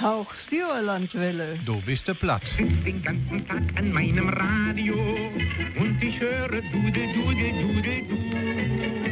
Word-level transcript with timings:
Hauch 0.00 0.34
Sauerlandwelle. 0.34 1.58
Du 1.64 1.80
bist 1.80 2.06
der 2.06 2.12
platt. 2.12 2.44
sitz 2.44 2.84
den 2.84 3.02
ganzen 3.02 3.48
Tag 3.48 3.62
an 3.76 3.92
meinem 3.92 4.28
Radio 4.28 4.94
und 5.78 6.02
ich 6.02 6.20
höre 6.20 6.48
Dudel, 6.48 7.14
Dudel, 7.14 7.52
Dudel, 7.54 8.02
Dudel. 8.04 9.06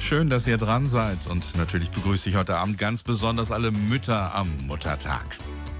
Schön, 0.00 0.30
dass 0.30 0.48
ihr 0.48 0.56
dran 0.56 0.86
seid 0.86 1.28
und 1.28 1.56
natürlich 1.56 1.90
begrüße 1.90 2.28
ich 2.28 2.34
heute 2.34 2.56
Abend 2.56 2.78
ganz 2.78 3.04
besonders 3.04 3.52
alle 3.52 3.70
Mütter 3.70 4.34
am 4.34 4.48
Muttertag. 4.66 5.38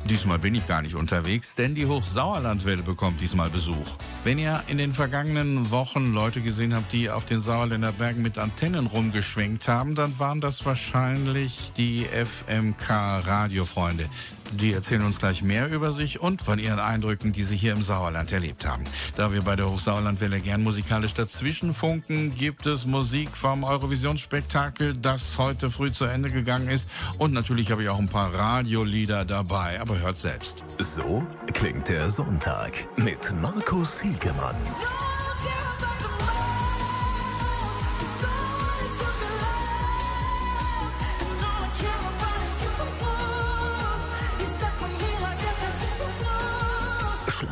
Diesmal 0.09 0.39
bin 0.39 0.55
ich 0.55 0.67
gar 0.67 0.83
nicht 0.83 0.95
unterwegs, 0.95 1.57
denn 1.57 1.75
die 1.75 1.87
Hochsauerlandwelle 1.87 2.85
bekommt 2.85 3.21
diesmal 3.21 3.51
Besuch. 3.51 3.75
Wenn 4.23 4.39
ihr 4.39 4.63
in 4.69 4.79
den 4.79 4.93
vergangenen 4.93 5.73
Wochen 5.73 6.15
Leute 6.15 6.41
gesehen 6.41 6.77
habt, 6.77 6.93
die 6.93 7.11
auf 7.11 7.25
den 7.25 7.41
Sauerländer 7.41 7.91
Bergen 7.91 8.23
mit 8.23 8.39
Antennen 8.39 8.87
rumgeschwenkt 8.87 9.67
haben, 9.67 9.97
dann 9.97 10.17
waren 10.21 10.41
das 10.41 10.65
wahrscheinlich 10.65 11.73
die 11.77 12.05
FMK-Radiofreunde. 12.05 14.09
Die 14.53 14.73
erzählen 14.73 15.03
uns 15.03 15.19
gleich 15.19 15.43
mehr 15.43 15.69
über 15.71 15.93
sich 15.93 16.21
und 16.21 16.43
von 16.43 16.59
ihren 16.59 16.79
Eindrücken, 16.79 17.33
die 17.33 17.43
sie 17.43 17.57
hier 17.57 17.73
im 17.73 17.83
Sauerland 17.83 18.33
erlebt 18.33 18.67
haben. 18.67 18.85
Da 19.17 19.33
wir 19.33 19.43
bei 19.43 19.57
der 19.57 19.69
Hochsauerlandwelle 19.69 20.41
gern 20.41 20.63
musikalisch 20.63 21.15
dazwischenfunken, 21.15 22.35
gibt 22.35 22.67
es 22.67 22.87
Musik 22.87 23.31
vom 23.31 23.65
Eurovisionsspektakel, 23.65 24.95
das 24.95 25.39
heute 25.39 25.71
früh 25.71 25.93
zu 25.93 26.05
Ende 26.05 26.31
gegangen 26.31 26.69
ist. 26.69 26.89
Und 27.19 27.33
natürlich 27.33 27.71
habe 27.71 27.83
ich 27.83 27.89
auch 27.89 27.99
ein 27.99 28.09
paar 28.09 28.33
Radiolieder 28.33 29.25
dabei, 29.25 29.81
aber 29.81 29.99
hört 29.99 30.19
selbst. 30.19 30.65
So 30.79 31.27
klingt 31.53 31.89
der 31.89 32.09
Sonntag 32.11 32.87
mit 32.97 33.33
Markus 33.41 34.01
Hiegemann. 34.01 34.57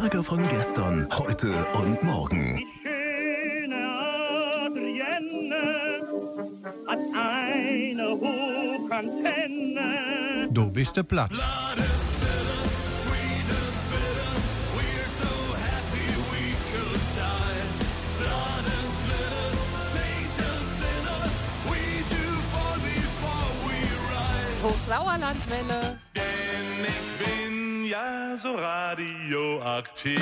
Schlager 0.05 0.22
von 0.22 0.47
gestern, 0.48 1.08
heute 1.10 1.64
und 1.80 2.02
morgen. 2.02 2.62
schöne 2.83 3.88
Adrienne 4.66 6.02
hat 6.86 6.98
eine 7.14 8.11
Hochantenne. 8.11 9.88
Du 10.50 10.70
bist 10.70 10.94
der 10.98 11.05
platt. 11.05 11.30
Hochsauerlandwelle. 24.62 25.98
Denn 26.14 26.84
ich 26.84 27.00
bin 27.18 27.44
ja 27.84 28.36
so 28.36 28.56
radioaktiv. 28.56 30.16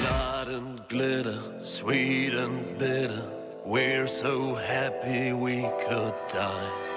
Blood 0.00 0.48
and 0.48 0.88
glitter, 0.88 1.38
sweet 1.62 2.34
and 2.34 2.78
bitter. 2.78 3.24
We're 3.64 4.06
so 4.06 4.54
happy 4.54 5.32
we 5.32 5.62
could 5.86 6.14
die. 6.28 6.91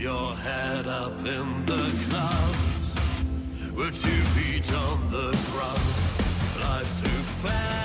Your 0.00 0.32
head 0.34 0.86
up 0.86 1.18
in 1.18 1.66
the 1.66 2.06
clouds. 2.08 2.94
With 3.74 4.00
two 4.00 4.22
feet 4.34 4.72
on 4.72 5.10
the 5.10 5.30
ground. 5.50 6.62
Life's 6.62 7.00
too 7.02 7.08
fast, 7.08 7.77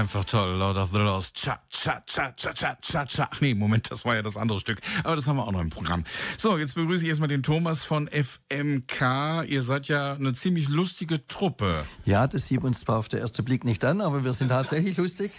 Einfach 0.00 0.24
toll, 0.24 0.56
Lord 0.56 0.78
of 0.78 0.92
the 0.94 0.98
Lost. 0.98 1.34
Cha, 1.34 1.60
cha, 1.68 2.02
cha, 2.06 2.32
cha, 2.34 2.54
cha, 2.54 2.74
cha, 2.80 3.04
cha. 3.04 3.28
Ach 3.30 3.40
nee, 3.42 3.52
Moment, 3.52 3.90
das 3.90 4.06
war 4.06 4.14
ja 4.14 4.22
das 4.22 4.38
andere 4.38 4.58
Stück. 4.58 4.80
Aber 5.04 5.14
das 5.14 5.28
haben 5.28 5.36
wir 5.36 5.46
auch 5.46 5.52
noch 5.52 5.60
im 5.60 5.68
Programm. 5.68 6.04
So, 6.38 6.56
jetzt 6.56 6.74
begrüße 6.74 7.02
ich 7.02 7.10
erstmal 7.10 7.28
den 7.28 7.42
Thomas 7.42 7.84
von 7.84 8.08
FMK. 8.08 9.44
Ihr 9.46 9.60
seid 9.60 9.88
ja 9.88 10.14
eine 10.14 10.32
ziemlich 10.32 10.70
lustige 10.70 11.26
Truppe. 11.26 11.84
Ja, 12.06 12.26
das 12.26 12.46
sieht 12.46 12.64
uns 12.64 12.80
zwar 12.80 12.96
auf 12.96 13.10
den 13.10 13.20
ersten 13.20 13.44
Blick 13.44 13.64
nicht 13.64 13.84
an, 13.84 14.00
aber 14.00 14.24
wir 14.24 14.32
sind 14.32 14.48
tatsächlich 14.48 14.96
lustig. 14.96 15.32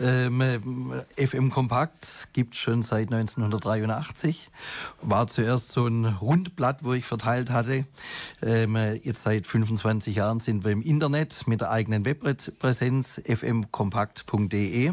Ähm, 0.00 0.92
FM 1.16 1.50
Kompakt 1.50 2.28
gibt 2.32 2.54
schon 2.54 2.84
seit 2.84 3.12
1983. 3.12 4.50
War 5.02 5.26
zuerst 5.26 5.72
so 5.72 5.84
ein 5.84 6.04
Rundblatt, 6.04 6.84
wo 6.84 6.92
ich 6.92 7.06
verteilt 7.06 7.50
hatte. 7.50 7.86
Ähm, 8.40 8.76
jetzt 9.02 9.24
seit 9.24 9.48
25 9.48 10.14
Jahren 10.14 10.38
sind 10.38 10.62
wir 10.62 10.70
im 10.70 10.82
Internet 10.82 11.48
mit 11.48 11.60
der 11.60 11.72
eigenen 11.72 12.04
Webpräsenz 12.04 13.20
fmkompakt.de. 13.96 14.92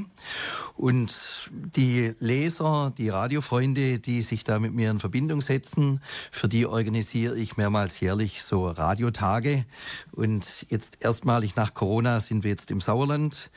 Und 0.75 1.51
die 1.51 2.13
Leser, 2.19 2.94
die 2.97 3.09
Radiofreunde, 3.09 4.00
die 4.00 4.21
sich 4.21 4.44
da 4.44 4.59
mit 4.59 4.73
mir 4.73 4.89
in 4.89 5.00
Verbindung 5.00 5.41
setzen, 5.41 6.01
für 6.31 6.47
die 6.47 6.65
organisiere 6.65 7.38
ich 7.38 7.57
mehrmals 7.57 8.00
jährlich 8.00 8.41
so 8.41 8.67
Radiotage. 8.67 9.65
Und 10.11 10.65
jetzt 10.69 10.97
erstmalig 11.01 11.55
nach 11.55 11.73
Corona 11.73 12.19
sind 12.19 12.44
wir 12.44 12.51
jetzt 12.51 12.71
im 12.71 12.81
Sauerland. 12.81 13.51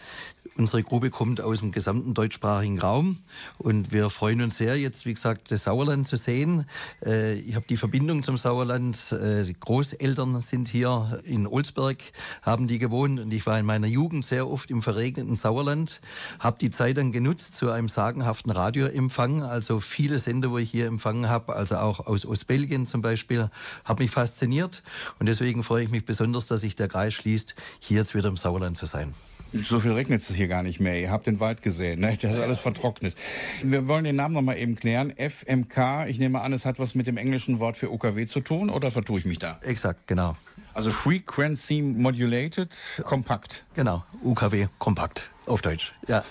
Unsere 0.59 0.83
Gruppe 0.83 1.11
kommt 1.11 1.43
aus 1.43 1.61
dem 1.61 1.71
gesamten 1.71 2.15
deutschsprachigen 2.15 2.79
Raum 2.79 3.19
und 3.59 3.93
wir 3.93 4.09
freuen 4.09 4.41
uns 4.41 4.57
sehr, 4.57 4.79
jetzt 4.79 5.05
wie 5.05 5.13
gesagt 5.13 5.51
das 5.51 5.65
Sauerland 5.65 6.07
zu 6.07 6.17
sehen. 6.17 6.65
Äh, 7.05 7.35
ich 7.35 7.57
habe 7.57 7.67
die 7.69 7.77
Verbindung 7.77 8.23
zum 8.23 8.39
Sauerland. 8.39 9.13
Äh, 9.13 9.43
die 9.43 9.53
Großeltern 9.59 10.41
sind 10.41 10.69
hier 10.69 11.21
in 11.25 11.47
Olsberg, 11.47 11.99
haben 12.41 12.69
die 12.69 12.79
gewohnt 12.79 13.21
und 13.21 13.35
ich 13.35 13.45
war 13.45 13.59
in 13.59 13.67
meiner 13.67 13.87
Jugend 13.87 14.25
sehr 14.25 14.49
oft 14.49 14.71
im 14.71 14.81
verregneten 14.81 15.37
Sauerland, 15.37 16.01
habe 16.39 16.57
die 16.59 16.71
Zeit 16.71 16.97
dann 16.97 17.13
genutzt 17.13 17.55
zu 17.55 17.71
einem 17.71 17.91
sagenhaften 17.91 18.51
Radioempfang, 18.51 19.43
also 19.43 19.79
viele 19.79 20.19
Sender, 20.19 20.51
wo 20.51 20.57
ich 20.57 20.71
hier 20.71 20.87
empfangen 20.87 21.29
habe, 21.29 21.55
also 21.55 21.77
auch 21.77 22.07
aus 22.07 22.25
Ostbelgien 22.25 22.87
zum 22.87 23.03
Beispiel, 23.03 23.51
hat 23.85 23.99
mich 23.99 24.11
fasziniert 24.11 24.83
und 25.19 25.27
deswegen 25.27 25.63
freue 25.63 25.85
ich 25.85 25.91
mich 25.91 26.07
besonders, 26.07 26.47
dass 26.47 26.63
sich 26.63 26.77
der 26.77 26.89
Kreis 26.89 27.13
schließt, 27.13 27.55
hier 27.79 27.99
jetzt 27.99 28.15
wieder 28.15 28.29
im 28.29 28.39
Sauerland 28.39 28.79
zu 28.79 28.87
sein. 28.87 29.13
So 29.53 29.81
viel 29.81 29.93
regnet 29.93 30.21
es 30.23 30.35
hier 30.35 30.49
gar 30.49 30.63
nicht 30.63 30.81
mehr. 30.81 31.01
Ihr 31.01 31.11
habt 31.11 31.27
den 31.27 31.41
Wald 31.41 31.63
gesehen, 31.63 32.01
ne? 32.01 32.17
Das 32.21 32.37
ist 32.37 32.43
alles 32.43 32.61
vertrocknet. 32.61 33.15
Wir 33.63 33.89
wollen 33.89 34.05
den 34.05 34.17
Namen 34.17 34.35
noch 34.35 34.43
mal 34.43 34.57
eben 34.57 34.75
klären. 34.77 35.13
FMK, 35.17 36.07
ich 36.09 36.19
nehme 36.19 36.41
an, 36.41 36.53
es 36.53 36.67
hat 36.67 36.79
was 36.79 36.95
mit 36.95 37.07
dem 37.07 37.17
englischen 37.17 37.61
Wort 37.61 37.77
für 37.77 37.91
UKW 37.91 38.27
zu 38.27 38.41
tun, 38.41 38.71
oder 38.71 38.91
vertue 38.91 39.19
ich 39.19 39.25
mich 39.25 39.39
da? 39.39 39.59
Exakt, 39.63 40.07
genau. 40.07 40.37
Also 40.75 40.91
Frequency 40.91 41.81
Modulated 41.81 42.77
Kompakt. 43.05 43.65
Genau, 43.75 44.05
UKW 44.23 44.67
Kompakt 44.79 45.31
auf 45.47 45.63
Deutsch. 45.63 45.95
Ja. 46.07 46.23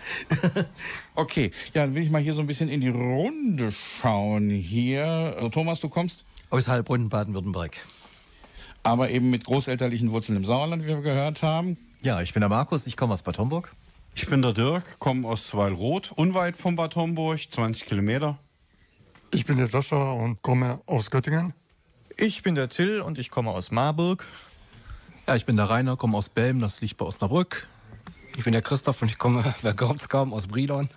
okay, 1.15 1.51
ja, 1.73 1.85
dann 1.85 1.95
will 1.95 2.03
ich 2.03 2.11
mal 2.11 2.21
hier 2.21 2.33
so 2.33 2.41
ein 2.41 2.47
bisschen 2.47 2.69
in 2.69 2.81
die 2.81 2.89
Runde 2.89 3.71
schauen 3.71 4.49
hier. 4.51 5.05
Also, 5.35 5.49
Thomas, 5.49 5.79
du 5.79 5.89
kommst? 5.89 6.25
Aus 6.51 6.67
Heilbronn, 6.67 7.09
Baden-Württemberg. 7.09 7.77
Aber 8.83 9.09
eben 9.09 9.31
mit 9.31 9.45
großelterlichen 9.45 10.11
Wurzeln 10.11 10.37
im 10.37 10.45
Sauerland, 10.45 10.83
wie 10.83 10.89
wir 10.89 11.01
gehört 11.01 11.41
haben. 11.41 11.77
Ja, 12.01 12.21
ich 12.21 12.33
bin 12.33 12.41
der 12.41 12.49
Markus, 12.49 12.87
ich 12.87 12.97
komme 12.97 13.13
aus 13.13 13.23
Bad 13.23 13.39
Homburg. 13.39 13.71
Ich 14.15 14.27
bin 14.27 14.41
der 14.41 14.53
Dirk, 14.53 14.99
komme 14.99 15.27
aus 15.27 15.47
Zweilroth, 15.47 16.11
unweit 16.11 16.55
von 16.55 16.75
Bad 16.75 16.95
Homburg, 16.95 17.39
20 17.51 17.85
Kilometer. 17.85 18.37
Ich 19.31 19.45
bin 19.45 19.57
der 19.57 19.67
Sascha 19.67 20.13
und 20.13 20.41
komme 20.41 20.81
aus 20.85 21.11
Göttingen. 21.11 21.53
Ich 22.15 22.43
bin 22.43 22.55
der 22.55 22.69
Till 22.69 23.01
und 23.01 23.19
ich 23.19 23.29
komme 23.29 23.51
aus 23.51 23.71
Marburg. 23.71 24.25
Ja, 25.27 25.35
ich 25.35 25.45
bin 25.45 25.57
der 25.57 25.69
Rainer, 25.69 25.97
komme 25.97 26.17
aus 26.17 26.29
Belm, 26.29 26.59
das 26.59 26.79
liegt 26.79 26.97
bei 26.97 27.05
Osnabrück. 27.05 27.67
Ich 28.37 28.43
bin 28.43 28.53
der 28.53 28.61
Christoph 28.61 29.01
und 29.01 29.09
ich 29.09 29.17
komme, 29.17 29.55
wer 29.61 29.73
glaubt's 29.73 30.07
kaum, 30.07 30.33
aus 30.33 30.47
Brilon. 30.47 30.89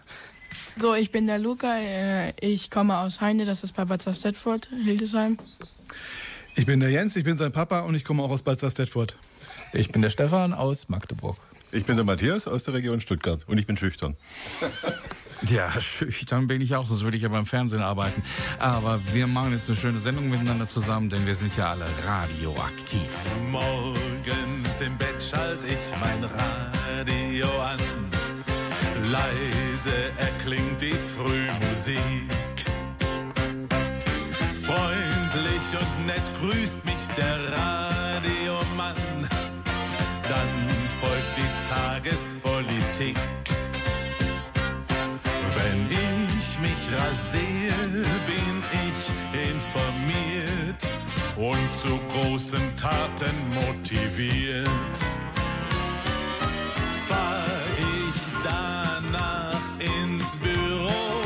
So, 0.78 0.94
ich 0.94 1.10
bin 1.10 1.26
der 1.26 1.38
Luca, 1.38 1.78
äh, 1.78 2.32
ich 2.40 2.70
komme 2.70 2.98
aus 2.98 3.20
Heine, 3.20 3.44
das 3.44 3.64
ist 3.64 3.72
bei 3.72 3.84
Bad 3.84 4.02
Stettfurt, 4.14 4.68
Hildesheim. 4.84 5.38
Ich 6.54 6.66
bin 6.66 6.80
der 6.80 6.90
Jens, 6.90 7.16
ich 7.16 7.24
bin 7.24 7.36
sein 7.36 7.52
Papa 7.52 7.80
und 7.80 7.94
ich 7.94 8.04
komme 8.04 8.22
auch 8.22 8.30
aus 8.30 8.42
Bad 8.42 8.58
Stettfurt. 8.58 9.16
Ich 9.72 9.92
bin 9.92 10.02
der 10.02 10.10
Stefan 10.10 10.54
aus 10.54 10.88
Magdeburg. 10.88 11.36
Ich 11.70 11.84
bin 11.84 11.96
der 11.96 12.04
Matthias 12.04 12.48
aus 12.48 12.64
der 12.64 12.74
Region 12.74 13.00
Stuttgart 13.00 13.40
und 13.46 13.58
ich 13.58 13.66
bin 13.66 13.76
schüchtern. 13.76 14.16
Ja, 15.46 15.80
schüchtern 15.80 16.48
bin 16.48 16.60
ich 16.60 16.74
auch, 16.74 16.84
sonst 16.84 17.04
würde 17.04 17.16
ich 17.16 17.22
ja 17.22 17.28
beim 17.28 17.46
Fernsehen 17.46 17.80
arbeiten. 17.80 18.24
Aber 18.58 19.00
wir 19.12 19.28
machen 19.28 19.52
jetzt 19.52 19.68
eine 19.68 19.78
schöne 19.78 20.00
Sendung 20.00 20.28
miteinander 20.28 20.66
zusammen, 20.66 21.08
denn 21.08 21.24
wir 21.26 21.34
sind 21.36 21.56
ja 21.56 21.70
alle 21.70 21.86
radioaktiv. 22.04 23.08
Morgens 23.48 24.80
im 24.80 24.98
Bett 24.98 25.22
schalt 25.22 25.60
ich 25.64 26.00
mein 26.00 26.24
Radio 26.24 27.60
an. 27.62 27.78
Leise 29.12 30.10
erklingt 30.18 30.82
die 30.82 30.92
Frühmusik. 31.14 32.00
Freundlich 34.64 35.80
und 35.80 36.06
nett 36.06 36.22
grüßt 36.40 36.84
mich 36.84 37.06
der 37.16 37.52
Radiomann. 37.52 37.97
Taten 52.88 53.36
motiviert. 53.54 54.96
Fahr 57.06 57.44
ich 57.76 58.20
danach 58.42 59.66
ins 59.78 60.28
Büro, 60.36 61.20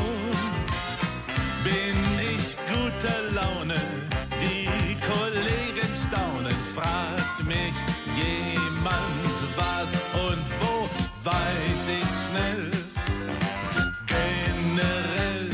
bin 1.63 1.97
ich 2.33 2.57
guter 2.67 3.21
Laune, 3.33 3.81
die 4.41 4.97
Kollegen 5.09 5.91
staunen, 5.95 6.59
fragt 6.75 7.39
mich 7.45 7.75
jemand 8.17 9.37
was 9.55 9.91
und 10.27 10.45
wo, 10.59 10.73
weiß 11.23 11.83
ich 11.99 12.11
schnell 12.23 12.65
generell, 14.15 15.49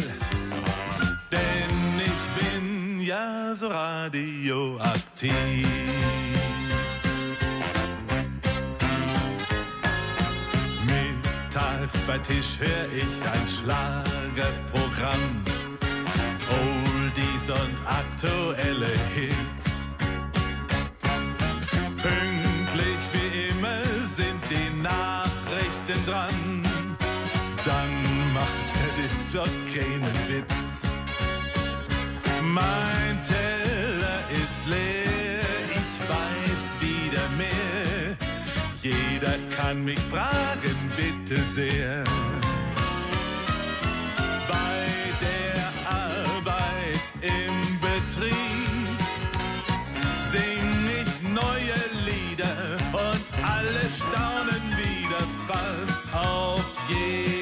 denn 1.32 1.78
ich 2.10 2.24
bin 2.40 2.66
ja 3.00 3.28
so 3.56 3.68
radioaktiv. 3.68 5.79
Mittags 12.20 12.28
bei 12.28 12.34
Tisch 12.34 12.60
hör 12.60 12.86
ich 12.92 13.22
ein 13.32 13.48
Schlagerprogramm, 13.48 15.44
Oldies 16.50 17.50
und 17.50 17.78
aktuelle 17.86 18.88
Hits. 19.14 19.90
Pünktlich 22.02 23.02
wie 23.14 23.50
immer 23.50 23.84
sind 24.06 24.42
die 24.50 24.82
Nachrichten 24.82 26.06
dran 26.06 26.64
dann 27.66 28.34
macht 28.34 28.74
der 28.74 29.04
Disc-Jockey 29.04 29.96
einen 29.96 30.20
Witz. 30.28 30.82
Mein 32.42 33.24
Kann 39.70 39.84
mich 39.84 40.00
fragen, 40.00 40.76
bitte 40.98 41.40
sehr. 41.54 42.04
Bei 44.48 44.82
der 45.22 45.62
Arbeit 45.88 47.06
im 47.22 47.80
Betrieb 47.80 48.98
sing 50.24 50.90
ich 51.00 51.22
neue 51.22 51.78
Lieder 52.04 52.80
und 52.94 53.24
alle 53.46 53.86
staunen 53.96 54.64
wieder 54.76 55.24
fast 55.48 56.04
auf 56.16 56.66
jedem 56.88 57.39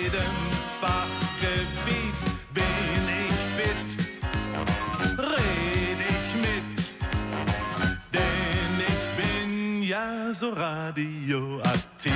bin 10.28 10.34
ja 10.34 10.34
so 10.34 10.50
radioaktiv. 10.50 12.14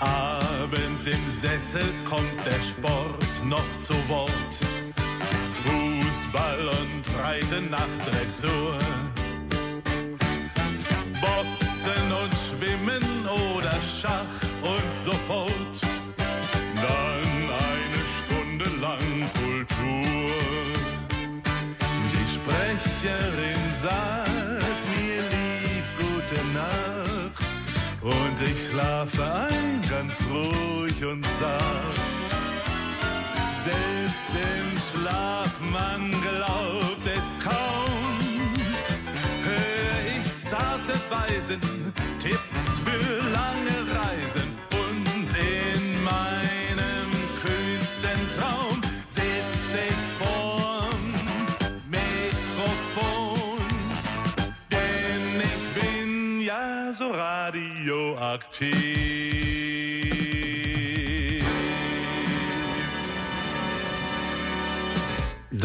Abends 0.00 1.06
im 1.06 1.30
Sessel 1.30 1.84
kommt 2.08 2.44
der 2.44 2.62
Sport 2.62 3.44
noch 3.44 3.80
zu 3.80 3.94
Wort. 4.08 4.32
Fußball 5.62 6.68
und 6.68 7.02
breite 7.14 7.60
Nachtdressur. 7.62 8.78
Boxen 8.78 9.15
schlafe 28.76 29.24
ein, 29.24 29.80
ganz 29.88 30.22
ruhig 30.30 31.02
und 31.04 31.24
zart. 31.38 32.36
Selbst 33.64 34.28
im 34.34 34.68
Schlaf, 34.78 35.50
man 35.72 36.10
glaubt 36.10 37.06
es 37.06 37.42
kaum, 37.42 38.18
hör 39.44 39.96
ich 40.14 40.44
zarte 40.44 40.92
Weisen, 41.08 41.60
Tipps 42.20 42.80
für 42.84 43.16
lange 43.38 43.76
Reisen 43.98 44.45
radioaktiv. 58.36 59.25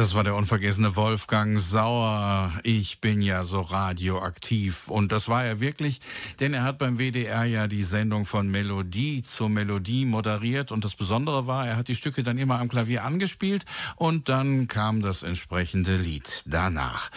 Das 0.02 0.16
war 0.16 0.24
der 0.24 0.34
unvergessene 0.34 0.96
Wolfgang 0.96 1.60
Sauer. 1.60 2.52
Ich 2.64 3.02
bin 3.02 3.22
ja 3.22 3.44
so 3.44 3.62
radioaktiv. 3.62 4.88
Und 4.88 5.12
das 5.12 5.30
war 5.30 5.46
er 5.46 5.60
wirklich, 5.60 6.02
denn 6.40 6.56
er 6.56 6.64
hat 6.64 6.80
beim 6.80 6.98
WDR 6.98 7.44
ja 7.44 7.68
die 7.68 7.84
Sendung 7.84 8.26
von 8.26 8.50
Melodie 8.50 9.22
zu 9.22 9.48
Melodie 9.48 10.06
moderiert. 10.06 10.72
Und 10.72 10.86
das 10.86 10.96
Besondere 10.96 11.46
war, 11.46 11.68
er 11.68 11.78
hat 11.78 11.88
die 11.88 11.94
Stücke 11.94 12.24
dann 12.24 12.40
immer 12.40 12.60
am 12.60 12.68
Klavier 12.68 13.04
angespielt 13.04 13.66
und 13.96 14.28
dann 14.28 14.68
kam 14.68 15.04
das 15.04 15.22
entsprechende 15.22 15.98
Lied 15.98 16.46
danach. 16.48 17.12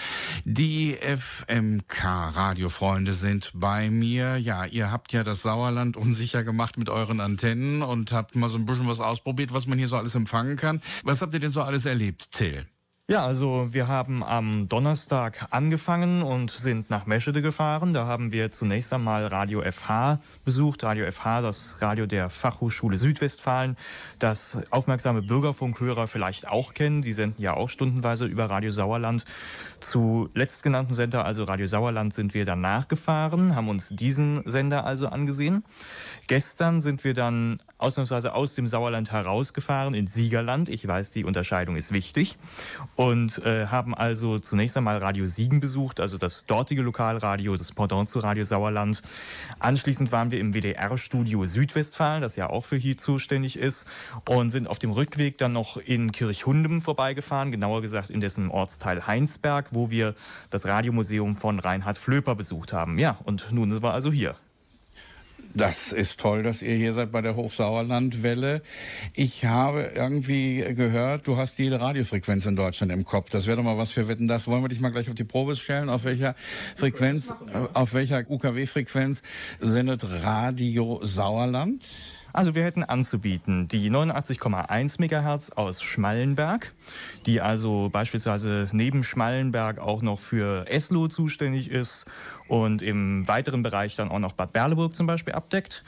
Die 0.44 0.98
FMK-Radiofreunde 1.00 3.14
sind 3.14 3.50
bei 3.54 3.88
mir. 3.88 4.36
Ja, 4.36 4.66
ihr 4.66 4.92
habt 4.92 5.14
ja 5.14 5.24
das 5.24 5.40
Sauerland 5.40 5.96
unsicher 5.96 6.44
gemacht 6.44 6.76
mit 6.76 6.90
euren 6.90 7.20
Antennen 7.20 7.80
und 7.80 8.12
habt 8.12 8.36
mal 8.36 8.50
so 8.50 8.58
ein 8.58 8.66
bisschen 8.66 8.88
was 8.88 9.00
ausprobiert, 9.00 9.54
was 9.54 9.66
man 9.66 9.78
hier 9.78 9.88
so 9.88 9.96
alles 9.96 10.14
empfangen 10.14 10.58
kann. 10.58 10.82
Was 11.02 11.22
habt 11.22 11.32
ihr 11.32 11.40
denn 11.40 11.50
so 11.50 11.62
alles 11.62 11.86
erlebt, 11.86 12.32
Till? 12.32 12.66
Ja, 13.06 13.26
also 13.26 13.68
wir 13.70 13.86
haben 13.86 14.24
am 14.24 14.66
Donnerstag 14.66 15.48
angefangen 15.50 16.22
und 16.22 16.50
sind 16.50 16.88
nach 16.88 17.04
Meschede 17.04 17.42
gefahren. 17.42 17.92
Da 17.92 18.06
haben 18.06 18.32
wir 18.32 18.50
zunächst 18.50 18.94
einmal 18.94 19.26
Radio 19.26 19.60
FH 19.60 20.20
besucht. 20.42 20.82
Radio 20.84 21.04
FH, 21.12 21.42
das 21.42 21.76
Radio 21.82 22.06
der 22.06 22.30
Fachhochschule 22.30 22.96
Südwestfalen, 22.96 23.76
das 24.20 24.56
aufmerksame 24.70 25.20
Bürgerfunkhörer 25.20 26.06
vielleicht 26.06 26.48
auch 26.48 26.72
kennen. 26.72 27.02
Die 27.02 27.12
senden 27.12 27.42
ja 27.42 27.52
auch 27.52 27.68
stundenweise 27.68 28.24
über 28.24 28.48
Radio 28.48 28.70
Sauerland. 28.70 29.26
Zu 29.80 30.30
letztgenannten 30.32 30.94
Sender, 30.94 31.26
also 31.26 31.44
Radio 31.44 31.66
Sauerland, 31.66 32.14
sind 32.14 32.32
wir 32.32 32.46
dann 32.46 32.62
nachgefahren, 32.62 33.54
haben 33.54 33.68
uns 33.68 33.90
diesen 33.90 34.48
Sender 34.48 34.86
also 34.86 35.08
angesehen. 35.08 35.62
Gestern 36.26 36.80
sind 36.80 37.04
wir 37.04 37.12
dann 37.12 37.58
ausnahmsweise 37.76 38.34
aus 38.34 38.54
dem 38.54 38.66
Sauerland 38.66 39.12
herausgefahren 39.12 39.92
ins 39.92 40.14
Siegerland. 40.14 40.70
Ich 40.70 40.88
weiß, 40.88 41.10
die 41.10 41.24
Unterscheidung 41.24 41.76
ist 41.76 41.92
wichtig. 41.92 42.38
Und 42.96 43.44
äh, 43.44 43.66
haben 43.66 43.94
also 43.94 44.38
zunächst 44.38 44.76
einmal 44.76 44.98
Radio 44.98 45.26
Siegen 45.26 45.60
besucht, 45.60 46.00
also 46.00 46.18
das 46.18 46.46
dortige 46.46 46.82
Lokalradio, 46.82 47.56
das 47.56 47.72
Pendant 47.72 48.08
zu 48.08 48.20
Radio 48.20 48.44
Sauerland. 48.44 49.02
Anschließend 49.58 50.12
waren 50.12 50.30
wir 50.30 50.38
im 50.38 50.54
WDR-Studio 50.54 51.44
Südwestfalen, 51.44 52.22
das 52.22 52.36
ja 52.36 52.50
auch 52.50 52.64
für 52.64 52.76
hier 52.76 52.96
zuständig 52.96 53.58
ist, 53.58 53.88
und 54.28 54.50
sind 54.50 54.68
auf 54.68 54.78
dem 54.78 54.92
Rückweg 54.92 55.38
dann 55.38 55.52
noch 55.52 55.76
in 55.76 56.12
Kirchhundem 56.12 56.80
vorbeigefahren, 56.80 57.50
genauer 57.50 57.82
gesagt 57.82 58.10
in 58.10 58.20
dessen 58.20 58.50
Ortsteil 58.50 59.06
Heinsberg, 59.06 59.68
wo 59.72 59.90
wir 59.90 60.14
das 60.50 60.66
Radiomuseum 60.66 61.36
von 61.36 61.58
Reinhard 61.58 61.98
Flöper 61.98 62.34
besucht 62.34 62.72
haben. 62.72 62.98
Ja, 62.98 63.18
und 63.24 63.52
nun 63.52 63.70
sind 63.70 63.82
wir 63.82 63.92
also 63.92 64.12
hier. 64.12 64.36
Das 65.56 65.92
ist 65.92 66.18
toll, 66.18 66.42
dass 66.42 66.62
ihr 66.62 66.74
hier 66.74 66.92
seid 66.92 67.12
bei 67.12 67.20
der 67.20 67.36
Hochsauerlandwelle. 67.36 68.60
Ich 69.12 69.44
habe 69.44 69.92
irgendwie 69.94 70.64
gehört, 70.74 71.28
du 71.28 71.36
hast 71.36 71.60
jede 71.60 71.80
Radiofrequenz 71.80 72.44
in 72.46 72.56
Deutschland 72.56 72.90
im 72.90 73.04
Kopf. 73.04 73.30
Das 73.30 73.46
wäre 73.46 73.58
doch 73.58 73.62
mal 73.62 73.78
was 73.78 73.92
für 73.92 74.08
Wetten. 74.08 74.26
Das 74.26 74.48
wollen 74.48 74.62
wir 74.62 74.68
dich 74.68 74.80
mal 74.80 74.90
gleich 74.90 75.08
auf 75.08 75.14
die 75.14 75.22
Probe 75.22 75.54
stellen. 75.54 75.90
Auf 75.90 76.02
welcher 76.02 76.34
Frequenz, 76.74 77.32
auf 77.72 77.94
welcher 77.94 78.28
UKW-Frequenz 78.28 79.22
sendet 79.60 80.04
Radio 80.24 80.98
Sauerland? 81.04 81.84
Also 82.34 82.56
wir 82.56 82.64
hätten 82.64 82.82
anzubieten 82.82 83.68
die 83.68 83.92
89,1 83.92 85.00
Megahertz 85.00 85.50
aus 85.50 85.84
Schmallenberg, 85.84 86.74
die 87.26 87.40
also 87.40 87.90
beispielsweise 87.92 88.68
neben 88.72 89.04
Schmallenberg 89.04 89.78
auch 89.78 90.02
noch 90.02 90.18
für 90.18 90.66
Esloh 90.68 91.06
zuständig 91.06 91.70
ist 91.70 92.06
und 92.48 92.82
im 92.82 93.28
weiteren 93.28 93.62
Bereich 93.62 93.94
dann 93.94 94.10
auch 94.10 94.18
noch 94.18 94.32
Bad 94.32 94.52
Berleburg 94.52 94.96
zum 94.96 95.06
Beispiel 95.06 95.32
abdeckt. 95.32 95.84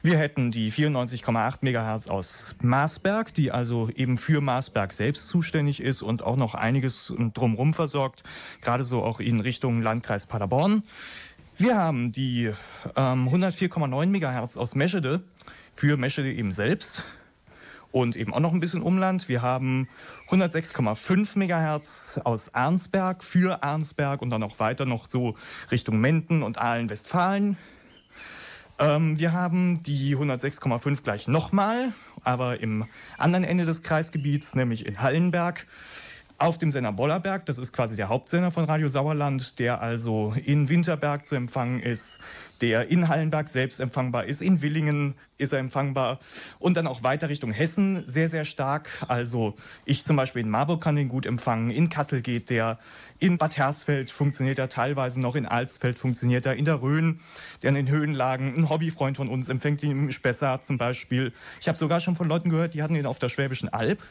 Wir 0.00 0.16
hätten 0.16 0.50
die 0.50 0.72
94,8 0.72 1.58
Megahertz 1.60 2.06
aus 2.06 2.56
Marsberg, 2.62 3.34
die 3.34 3.52
also 3.52 3.90
eben 3.94 4.16
für 4.16 4.40
Marsberg 4.40 4.90
selbst 4.90 5.28
zuständig 5.28 5.82
ist 5.82 6.00
und 6.00 6.22
auch 6.22 6.36
noch 6.36 6.54
einiges 6.54 7.12
drumherum 7.34 7.74
versorgt, 7.74 8.22
gerade 8.62 8.84
so 8.84 9.02
auch 9.02 9.20
in 9.20 9.38
Richtung 9.38 9.82
Landkreis 9.82 10.24
Paderborn. 10.24 10.82
Wir 11.56 11.76
haben 11.76 12.10
die 12.10 12.46
ähm, 12.96 13.28
104,9 13.28 14.06
Megahertz 14.06 14.56
aus 14.56 14.74
Meschede, 14.74 15.22
für 15.74 15.96
Meschede 15.96 16.32
eben 16.32 16.52
selbst 16.52 17.04
und 17.94 18.16
eben 18.16 18.34
auch 18.34 18.40
noch 18.40 18.52
ein 18.52 18.60
bisschen 18.60 18.82
Umland. 18.82 19.28
Wir 19.28 19.42
haben 19.42 19.88
106,5 20.28 21.38
Megahertz 21.38 22.20
aus 22.24 22.52
Arnsberg 22.52 23.22
für 23.22 23.62
Arnsberg 23.62 24.20
und 24.20 24.30
dann 24.30 24.42
auch 24.42 24.58
weiter 24.58 24.84
noch 24.84 25.06
so 25.06 25.36
Richtung 25.70 26.00
Menden 26.00 26.42
und 26.42 26.58
Aalen-Westfalen. 26.58 27.56
Ähm, 28.80 29.18
wir 29.18 29.32
haben 29.32 29.80
die 29.82 30.16
106,5 30.16 31.02
gleich 31.04 31.28
nochmal, 31.28 31.92
aber 32.22 32.60
im 32.60 32.86
anderen 33.16 33.44
Ende 33.44 33.64
des 33.64 33.84
Kreisgebiets, 33.84 34.56
nämlich 34.56 34.86
in 34.86 35.00
Hallenberg. 35.00 35.66
Auf 36.36 36.58
dem 36.58 36.72
Sender 36.72 36.90
Bollerberg, 36.90 37.46
das 37.46 37.58
ist 37.58 37.72
quasi 37.72 37.94
der 37.94 38.08
Hauptsender 38.08 38.50
von 38.50 38.64
Radio 38.64 38.88
Sauerland, 38.88 39.60
der 39.60 39.80
also 39.80 40.34
in 40.44 40.68
Winterberg 40.68 41.24
zu 41.24 41.36
empfangen 41.36 41.80
ist, 41.80 42.18
der 42.60 42.90
in 42.90 43.06
Hallenberg 43.06 43.48
selbst 43.48 43.78
empfangbar 43.78 44.24
ist, 44.24 44.42
in 44.42 44.60
Willingen 44.60 45.14
ist 45.38 45.52
er 45.52 45.60
empfangbar 45.60 46.18
und 46.58 46.76
dann 46.76 46.88
auch 46.88 47.04
weiter 47.04 47.28
Richtung 47.28 47.52
Hessen 47.52 48.02
sehr, 48.08 48.28
sehr 48.28 48.44
stark. 48.44 49.04
Also 49.06 49.54
ich 49.84 50.04
zum 50.04 50.16
Beispiel 50.16 50.42
in 50.42 50.50
Marburg 50.50 50.82
kann 50.82 50.96
den 50.96 51.08
gut 51.08 51.24
empfangen, 51.24 51.70
in 51.70 51.88
Kassel 51.88 52.20
geht 52.20 52.50
der, 52.50 52.78
in 53.20 53.38
Bad 53.38 53.56
Hersfeld 53.56 54.10
funktioniert 54.10 54.58
er 54.58 54.68
teilweise 54.68 55.20
noch, 55.20 55.36
in 55.36 55.46
Alsfeld 55.46 56.00
funktioniert 56.00 56.46
er, 56.46 56.56
in 56.56 56.64
der 56.64 56.82
Rhön, 56.82 57.20
der 57.62 57.68
in 57.68 57.76
den 57.76 57.88
Höhenlagen, 57.88 58.56
ein 58.56 58.68
Hobbyfreund 58.70 59.16
von 59.16 59.28
uns 59.28 59.48
empfängt 59.48 59.84
ihn 59.84 59.92
im 59.92 60.12
Spessart 60.12 60.64
zum 60.64 60.78
Beispiel. 60.78 61.32
Ich 61.60 61.68
habe 61.68 61.78
sogar 61.78 62.00
schon 62.00 62.16
von 62.16 62.28
Leuten 62.28 62.50
gehört, 62.50 62.74
die 62.74 62.82
hatten 62.82 62.96
ihn 62.96 63.06
auf 63.06 63.20
der 63.20 63.28
Schwäbischen 63.28 63.68
Alb. 63.68 64.02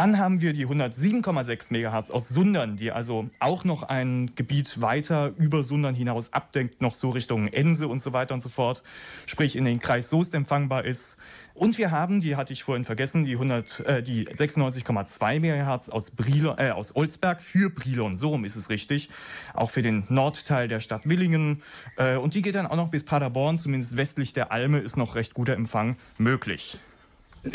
Dann 0.00 0.16
haben 0.16 0.40
wir 0.40 0.54
die 0.54 0.66
107,6 0.66 1.74
Megahertz 1.74 2.10
aus 2.10 2.30
Sundern, 2.30 2.76
die 2.76 2.90
also 2.90 3.28
auch 3.38 3.64
noch 3.64 3.82
ein 3.82 4.34
Gebiet 4.34 4.80
weiter 4.80 5.34
über 5.36 5.62
Sundern 5.62 5.94
hinaus 5.94 6.32
abdenkt, 6.32 6.80
noch 6.80 6.94
so 6.94 7.10
Richtung 7.10 7.48
Ense 7.48 7.86
und 7.86 7.98
so 7.98 8.14
weiter 8.14 8.32
und 8.32 8.40
so 8.40 8.48
fort, 8.48 8.82
sprich 9.26 9.56
in 9.56 9.66
den 9.66 9.78
Kreis 9.78 10.08
Soest 10.08 10.34
empfangbar 10.34 10.86
ist. 10.86 11.18
Und 11.52 11.76
wir 11.76 11.90
haben, 11.90 12.20
die 12.20 12.36
hatte 12.36 12.54
ich 12.54 12.64
vorhin 12.64 12.86
vergessen, 12.86 13.26
die, 13.26 13.32
100, 13.32 13.80
äh, 13.80 14.02
die 14.02 14.26
96,2 14.26 15.38
Megahertz 15.38 15.90
aus, 15.90 16.12
Brilon, 16.12 16.56
äh, 16.56 16.70
aus 16.70 16.96
Olsberg 16.96 17.42
für 17.42 17.68
Brilon, 17.68 18.16
so 18.16 18.30
rum 18.30 18.46
ist 18.46 18.56
es 18.56 18.70
richtig, 18.70 19.10
auch 19.52 19.68
für 19.68 19.82
den 19.82 20.04
Nordteil 20.08 20.66
der 20.66 20.80
Stadt 20.80 21.02
Willingen. 21.04 21.60
Äh, 21.98 22.16
und 22.16 22.32
die 22.32 22.40
geht 22.40 22.54
dann 22.54 22.66
auch 22.66 22.76
noch 22.76 22.88
bis 22.88 23.04
Paderborn, 23.04 23.58
zumindest 23.58 23.98
westlich 23.98 24.32
der 24.32 24.50
Alme 24.50 24.78
ist 24.78 24.96
noch 24.96 25.14
recht 25.14 25.34
guter 25.34 25.52
Empfang 25.52 25.98
möglich. 26.16 26.80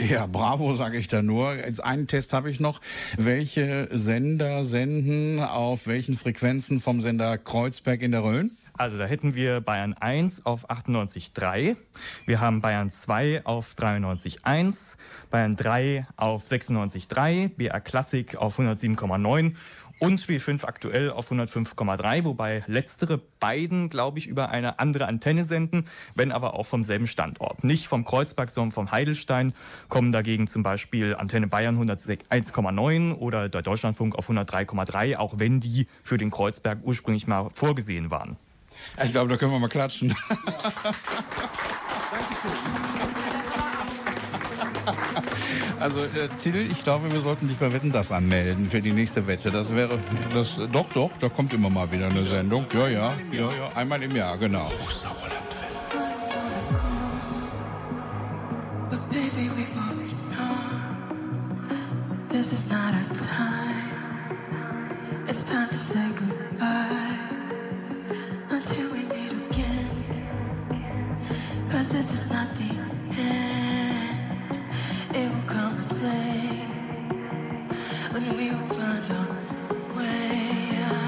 Ja, 0.10 0.26
bravo, 0.26 0.74
sage 0.74 0.98
ich 0.98 1.08
da 1.08 1.22
nur. 1.22 1.56
Jetzt 1.56 1.84
einen 1.84 2.08
Test 2.08 2.34
habe 2.34 2.50
ich 2.50 2.60
noch. 2.60 2.82
Welche 3.18 3.88
Sender 3.92 4.64
senden 4.64 5.40
auf 5.40 5.86
welchen 5.86 6.16
Frequenzen 6.16 6.82
vom 6.82 7.02
Sender 7.02 7.38
Kreuzberg 7.38 8.02
in 8.02 8.12
der 8.12 8.24
Rhön? 8.24 8.52
Also 8.78 8.98
da 8.98 9.06
hätten 9.06 9.36
wir 9.36 9.62
Bayern 9.62 9.94
1 9.94 10.46
auf 10.46 10.70
98,3, 10.70 11.78
wir 12.26 12.42
haben 12.42 12.60
Bayern 12.60 12.90
2 12.90 13.46
auf 13.46 13.74
93,1, 13.74 14.98
Bayern 15.32 15.56
3 15.56 16.08
auf 16.18 16.44
96,3, 16.46 17.50
BR 17.56 17.80
Classic 17.80 18.36
auf 18.36 18.60
107,9 18.60 19.56
und 20.00 20.20
B5 20.20 20.66
aktuell 20.66 21.10
auf 21.10 21.32
105,3, 21.32 22.26
wobei 22.26 22.64
letztere 22.68 23.22
beiden, 23.40 23.90
glaube 23.90 24.20
ich, 24.20 24.28
über 24.28 24.50
eine 24.50 24.80
andere 24.80 25.08
Antenne 25.08 25.46
senden, 25.46 25.86
wenn 26.16 26.34
aber 26.34 26.56
auch 26.56 26.66
vom 26.66 26.84
selben 26.84 27.08
Standort. 27.08 27.64
Nicht 27.64 27.88
vom 27.88 28.04
Kreuzberg, 28.04 28.52
sondern 28.52 28.74
vom 28.74 28.92
Heidelstein 28.92 29.54
kommen 29.88 30.12
dagegen 30.12 30.48
zum 30.48 30.64
Beispiel 30.64 31.16
Antenne 31.16 31.48
Bayern 31.48 31.82
101,9 31.82 33.14
oder 33.16 33.48
der 33.48 33.62
Deutschlandfunk 33.62 34.16
auf 34.16 34.30
103,3, 34.30 35.16
auch 35.16 35.36
wenn 35.38 35.62
die 35.62 35.88
für 36.04 36.18
den 36.18 36.30
Kreuzberg 36.30 36.80
ursprünglich 36.84 37.28
mal 37.28 37.50
vorgesehen 37.54 38.12
waren. 38.12 38.38
Ich 39.04 39.12
glaube, 39.12 39.30
da 39.30 39.38
können 39.38 39.52
wir 39.52 39.60
mal 39.60 39.68
klatschen. 39.68 40.16
Also 45.80 46.00
äh, 46.00 46.30
Till, 46.40 46.56
ich 46.72 46.84
glaube, 46.84 47.12
wir 47.12 47.22
sollten 47.22 47.48
dich 47.48 47.58
bei 47.58 47.72
Wetten 47.74 47.92
das 47.92 48.12
anmelden 48.12 48.68
für 48.68 48.82
die 48.82 48.92
nächste 48.92 49.28
Wette. 49.28 49.52
Das 49.52 49.76
wäre 49.76 50.00
das 50.34 50.58
doch 50.72 50.90
doch, 50.90 51.12
da 51.20 51.30
kommt 51.30 51.54
immer 51.54 51.70
mal 51.70 51.92
wieder 51.92 52.08
eine 52.08 52.26
Sendung. 52.26 52.66
Ja, 52.74 52.88
ja, 52.88 53.14
ja, 53.32 53.52
ja, 53.52 53.72
einmal 53.76 54.02
im 54.02 54.16
Jahr, 54.16 54.38
genau. 54.38 54.70
This 62.30 62.52
is 62.52 62.70
not 62.70 62.94
our 62.94 63.16
time. 63.16 63.76
It's 65.28 65.44
time 65.44 65.70
to 65.70 65.76
say 65.76 66.12
goodbye 66.20 67.35
until 68.50 68.92
we 68.92 69.04
meet 69.04 69.32
again. 69.50 69.90
Cause 71.70 71.90
this 71.90 72.14
is 72.14 72.30
not 72.30 72.48
the 72.56 72.72
end. 73.18 74.60
It 75.14 75.30
will 75.32 75.48
come 75.48 75.80
a 75.80 75.88
day 75.88 76.66
when 78.12 78.38
we 78.38 78.52
will 78.52 78.68
find 78.68 79.12
our 79.12 79.98
way. 79.98 80.36
Violence 80.90 81.05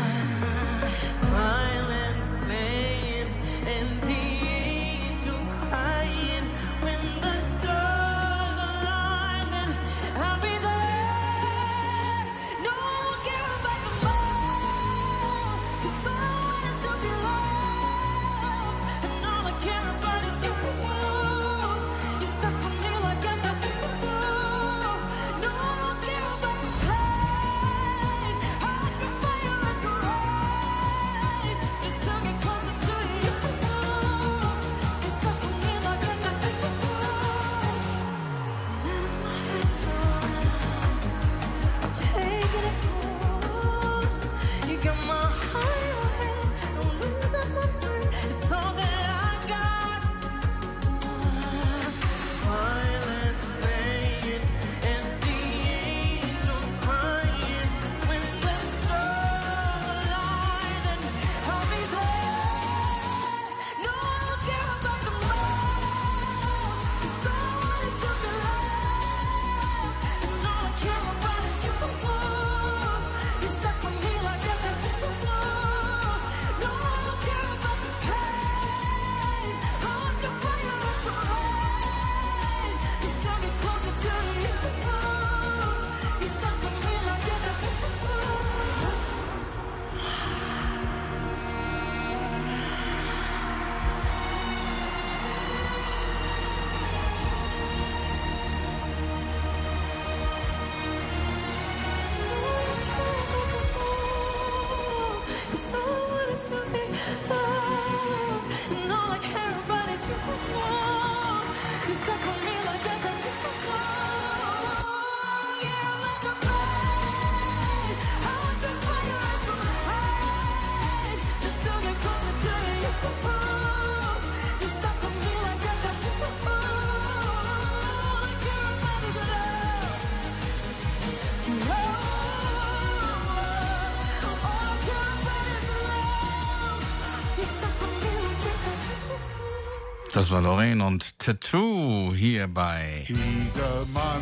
Das 140.27 140.33
war 140.33 140.41
Lorraine 140.41 140.85
und 140.85 141.19
Tattoo 141.19 142.11
hier 142.13 142.49
bei 142.49 143.05
Fliegemann, 143.05 144.21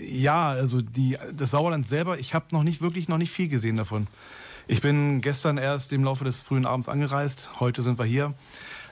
ja, 0.07 0.51
also 0.51 0.83
die, 0.83 1.17
das 1.33 1.53
Sauerland 1.53 1.89
selber, 1.89 2.19
ich 2.19 2.35
habe 2.35 2.45
noch 2.51 2.63
nicht 2.63 2.83
wirklich 2.83 3.09
noch 3.09 3.17
nicht 3.17 3.31
viel 3.31 3.49
gesehen 3.49 3.79
davon. 3.79 4.07
Ich 4.71 4.83
bin 4.83 5.23
gestern 5.23 5.57
erst 5.57 5.95
im 5.95 6.05
Laufe 6.05 6.25
des 6.25 6.43
frühen 6.43 6.67
Abends 6.67 6.91
angereist. 6.91 7.59
Heute 7.59 7.81
sind 7.81 7.99
wir 7.99 8.05
hier. 8.05 8.35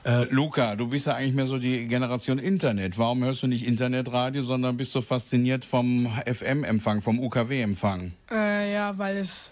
Äh, 0.03 0.23
Luca, 0.33 0.75
du 0.75 0.87
bist 0.87 1.05
ja 1.05 1.13
eigentlich 1.13 1.35
mehr 1.35 1.45
so 1.45 1.59
die 1.59 1.87
Generation 1.87 2.39
Internet. 2.39 2.97
Warum 2.97 3.23
hörst 3.23 3.43
du 3.43 3.47
nicht 3.47 3.67
Internetradio, 3.67 4.41
sondern 4.41 4.75
bist 4.75 4.91
so 4.91 5.01
fasziniert 5.01 5.65
vom 5.65 6.11
FM-Empfang, 6.25 7.03
vom 7.03 7.19
UKW-Empfang? 7.19 8.11
Äh, 8.31 8.73
ja, 8.73 8.97
weil 8.97 9.17
es 9.17 9.51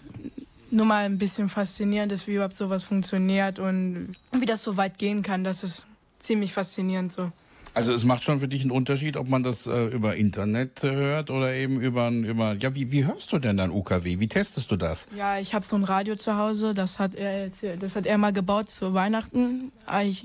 nur 0.71 0.87
mal 0.87 1.05
ein 1.05 1.19
bisschen 1.19 1.47
faszinierend 1.47 2.11
ist, 2.11 2.25
wie 2.25 2.33
überhaupt 2.33 2.55
sowas 2.55 2.83
funktioniert 2.83 3.59
und 3.59 4.11
wie 4.31 4.45
das 4.45 4.63
so 4.63 4.77
weit 4.77 4.97
gehen 4.97 5.21
kann. 5.21 5.43
Das 5.43 5.63
ist 5.63 5.85
ziemlich 6.17 6.53
faszinierend 6.53 7.13
so. 7.13 7.31
Also 7.75 7.93
es 7.93 8.05
macht 8.05 8.23
schon 8.23 8.39
für 8.39 8.47
dich 8.47 8.61
einen 8.61 8.71
Unterschied, 8.71 9.17
ob 9.17 9.27
man 9.27 9.43
das 9.43 9.67
äh, 9.67 9.87
über 9.87 10.15
Internet 10.15 10.85
äh, 10.85 10.91
hört 10.91 11.29
oder 11.29 11.53
eben 11.53 11.81
über, 11.81 12.09
über 12.09 12.53
ja, 12.53 12.73
wie, 12.73 12.89
wie 12.89 13.05
hörst 13.05 13.33
du 13.33 13.37
denn 13.37 13.57
dann 13.57 13.69
UKW? 13.69 14.17
Wie 14.19 14.29
testest 14.29 14.71
du 14.71 14.77
das? 14.77 15.07
Ja, 15.17 15.39
ich 15.39 15.53
habe 15.53 15.65
so 15.65 15.75
ein 15.75 15.83
Radio 15.83 16.15
zu 16.15 16.37
Hause, 16.37 16.73
das 16.73 16.99
hat 16.99 17.15
er, 17.15 17.51
das 17.77 17.97
hat 17.97 18.05
er 18.05 18.17
mal 18.17 18.31
gebaut 18.31 18.69
zu 18.69 18.93
Weihnachten. 18.93 19.73
Ich, 20.03 20.23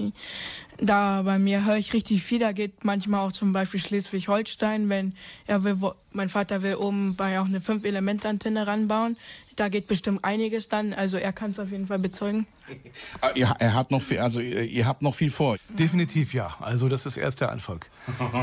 da 0.78 1.22
bei 1.22 1.40
mir 1.40 1.66
höre 1.66 1.76
ich 1.76 1.92
richtig 1.92 2.22
viel, 2.22 2.38
da 2.38 2.52
geht 2.52 2.84
manchmal 2.84 3.26
auch 3.26 3.32
zum 3.32 3.52
Beispiel 3.52 3.80
Schleswig-Holstein, 3.80 4.88
wenn 4.88 5.14
er 5.48 5.64
will, 5.64 5.76
mein 6.12 6.28
Vater 6.28 6.62
will 6.62 6.76
oben 6.76 7.16
bei 7.16 7.40
auch 7.40 7.46
eine 7.46 7.58
5-Element-Antenne 7.58 8.68
ranbauen, 8.68 9.16
da 9.60 9.68
geht 9.68 9.88
bestimmt 9.88 10.24
einiges 10.24 10.68
dann. 10.68 10.94
Also 10.94 11.18
er 11.18 11.34
kann 11.34 11.50
es 11.50 11.58
auf 11.58 11.70
jeden 11.70 11.86
Fall 11.86 11.98
bezeugen. 11.98 12.46
Ah, 13.20 13.30
ihr, 13.34 13.52
er 13.58 13.74
hat 13.74 13.90
noch 13.90 14.00
viel, 14.00 14.20
also 14.20 14.40
ihr, 14.40 14.62
ihr 14.62 14.86
habt 14.86 15.02
noch 15.02 15.14
viel 15.14 15.30
vor. 15.30 15.56
Definitiv 15.70 16.32
ja. 16.32 16.56
Also 16.60 16.88
das 16.88 17.04
ist 17.04 17.16
erst 17.16 17.40
der 17.40 17.50
Anfang. 17.50 17.84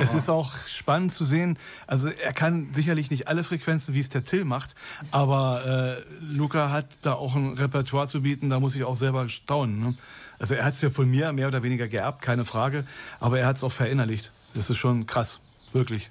es 0.02 0.14
ist 0.14 0.30
auch 0.30 0.54
spannend 0.68 1.14
zu 1.14 1.24
sehen. 1.24 1.58
Also 1.88 2.10
er 2.10 2.34
kann 2.34 2.68
sicherlich 2.74 3.10
nicht 3.10 3.28
alle 3.28 3.44
Frequenzen, 3.44 3.96
wie 3.96 4.02
es 4.02 4.10
der 4.10 4.26
Till 4.26 4.44
macht, 4.44 4.76
aber 5.12 6.04
äh, 6.06 6.24
Luca 6.24 6.72
hat 6.72 7.00
da 7.04 7.14
auch 7.14 7.36
ein 7.36 7.54
Repertoire 7.54 8.08
zu 8.08 8.22
bieten. 8.22 8.50
Da 8.50 8.60
muss 8.60 8.76
ich 8.76 8.84
auch 8.84 8.98
selber 8.98 9.30
staunen. 9.30 9.80
Ne? 9.80 9.96
Also 10.38 10.54
er 10.56 10.66
hat 10.66 10.74
es 10.74 10.82
ja 10.82 10.90
von 10.90 11.10
mir 11.10 11.32
mehr 11.32 11.48
oder 11.48 11.64
weniger 11.64 11.88
geerbt, 11.88 12.22
keine 12.22 12.44
Frage. 12.44 12.86
Aber 13.20 13.40
er 13.40 13.48
hat 13.48 13.56
es 13.56 13.64
auch 13.64 13.72
verinnerlicht. 13.72 14.32
Das 14.54 14.70
ist 14.70 14.78
schon 14.78 15.08
krass, 15.08 15.40
wirklich. 15.72 16.10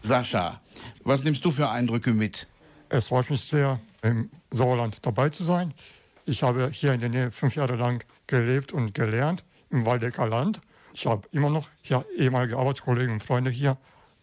Sascha, 0.00 0.60
was 1.02 1.24
nimmst 1.24 1.44
du 1.44 1.50
für 1.50 1.68
Eindrücke 1.68 2.14
mit? 2.14 2.46
Es 2.90 3.08
freut 3.08 3.28
mich 3.28 3.42
sehr, 3.42 3.80
im 4.02 4.30
Sauerland 4.50 4.98
dabei 5.02 5.28
zu 5.28 5.44
sein. 5.44 5.74
Ich 6.24 6.42
habe 6.42 6.70
hier 6.72 6.94
in 6.94 7.00
der 7.00 7.10
Nähe 7.10 7.30
fünf 7.30 7.54
Jahre 7.54 7.76
lang 7.76 8.02
gelebt 8.26 8.72
und 8.72 8.94
gelernt, 8.94 9.44
im 9.70 9.84
Waldecker 9.84 10.26
Land. 10.26 10.60
Ich 10.94 11.06
habe 11.06 11.28
immer 11.32 11.50
noch 11.50 11.68
hier 11.82 12.04
ehemalige 12.16 12.56
Arbeitskollegen 12.56 13.14
und 13.14 13.22
Freunde 13.22 13.50
hier. 13.50 13.76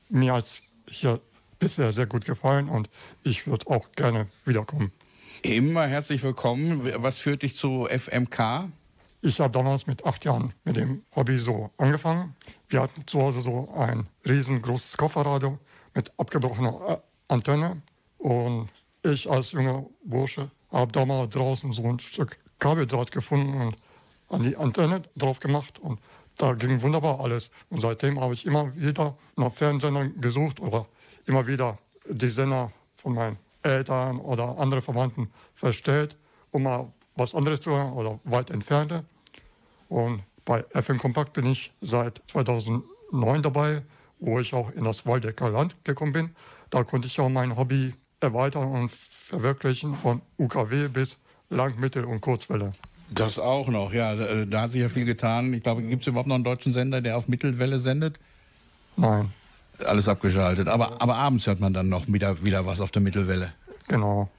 Mir 0.10 0.34
hat 0.34 0.45
es 0.45 0.63
hier 0.89 1.21
bisher 1.60 1.93
sehr 1.93 2.08
gut 2.08 2.25
gefallen 2.25 2.67
und 2.67 2.89
ich 3.23 3.45
würde 3.45 3.67
auch 3.67 3.91
gerne 3.95 4.28
wiederkommen. 4.45 4.91
Immer 5.43 5.86
herzlich 5.86 6.23
willkommen. 6.23 6.82
Was 6.97 7.17
führt 7.19 7.43
dich 7.43 7.56
zu 7.56 7.88
FMK? 7.88 8.69
Ich 9.21 9.39
habe 9.39 9.51
damals 9.51 9.86
mit 9.86 10.06
acht 10.06 10.25
Jahren 10.25 10.54
mit 10.63 10.78
dem 10.78 11.04
Hobby 11.15 11.38
so 11.38 11.69
angefangen. 11.78 12.36
Wir 12.69 12.82
hatten 12.82 13.06
zu 13.06 13.21
Hause 13.21 13.41
so 13.41 13.71
ein 13.75 14.08
riesengroßes 14.28 14.97
Kofferradio 14.97 15.60
mit 15.93 16.12
abgebrochener 16.17 16.73
äh, 16.89 16.97
Antenne. 17.34 17.82
Und 18.26 18.70
ich 19.04 19.30
als 19.30 19.52
junger 19.52 19.86
Bursche 20.04 20.50
habe 20.72 20.92
da 20.92 21.06
mal 21.06 21.28
draußen 21.28 21.72
so 21.74 21.84
ein 21.84 22.00
Stück 22.00 22.40
Kabeldraht 22.58 23.12
gefunden 23.12 23.62
und 23.62 23.78
an 24.30 24.42
die 24.42 24.58
Antenne 24.58 25.04
drauf 25.16 25.40
gemacht. 25.40 25.78
Und 25.78 26.00
da 26.36 26.56
ging 26.56 26.82
wunderbar 26.82 27.20
alles. 27.20 27.52
Und 27.70 27.82
seitdem 27.82 28.20
habe 28.20 28.34
ich 28.34 28.48
immer 28.48 28.76
wieder 28.76 29.16
nach 29.36 29.54
Fernsehsendern 29.54 30.20
gesucht 30.20 30.60
oder 30.60 30.88
immer 31.28 31.46
wieder 31.46 31.78
die 32.10 32.30
Sender 32.30 32.72
von 32.96 33.14
meinen 33.14 33.38
Eltern 33.62 34.18
oder 34.18 34.58
andere 34.58 34.82
Verwandten 34.82 35.32
verstellt, 35.54 36.18
um 36.50 36.64
mal 36.64 36.92
was 37.16 37.36
anderes 37.36 37.62
zu 37.62 37.70
hören 37.70 37.94
oder 37.94 38.20
weit 38.24 38.50
entfernte. 38.50 39.06
Und 39.88 40.24
bei 40.46 40.66
FM 40.72 40.98
Kompakt 40.98 41.34
bin 41.34 41.46
ich 41.46 41.72
seit 41.80 42.24
2009 42.32 43.44
dabei, 43.44 43.84
wo 44.20 44.40
ich 44.40 44.52
auch 44.56 44.72
in 44.72 44.84
das 44.84 45.06
Waldecker 45.06 45.52
Land 45.52 45.76
gekommen 45.84 46.12
bin. 46.12 46.36
Da 46.72 46.84
konnte 46.84 47.06
ich 47.06 47.20
auch 47.20 47.30
mein 47.30 47.56
Hobby 47.56 47.94
erweitern 48.26 48.68
und 48.68 48.92
verwirklichen 48.92 49.96
von 49.96 50.22
UKW 50.38 50.90
bis 50.90 51.20
Lang-, 51.50 51.80
Mittel- 51.80 52.06
und 52.06 52.22
Kurzwelle. 52.22 52.72
Das 53.10 53.40
auch 53.40 53.68
noch, 53.68 53.94
ja. 53.94 54.16
Da, 54.16 54.46
da 54.46 54.62
hat 54.62 54.72
sich 54.72 54.82
ja 54.82 54.90
viel 54.90 55.06
getan. 55.06 55.54
Ich 55.54 55.64
glaube, 55.64 55.84
gibt 55.84 56.02
es 56.02 56.08
überhaupt 56.08 56.28
noch 56.28 56.36
einen 56.36 56.44
deutschen 56.44 56.74
Sender, 56.74 57.02
der 57.02 57.18
auf 57.18 57.28
Mittelwelle 57.28 57.78
sendet? 57.80 58.20
Nein. 58.98 59.32
Alles 59.86 60.08
abgeschaltet. 60.08 60.68
Aber, 60.68 61.02
aber 61.02 61.16
abends 61.16 61.46
hört 61.48 61.60
man 61.60 61.74
dann 61.74 61.90
noch 61.90 62.08
wieder, 62.08 62.44
wieder 62.44 62.66
was 62.66 62.82
auf 62.82 62.92
der 62.92 63.02
Mittelwelle. 63.02 63.54
Genau. 63.88 64.30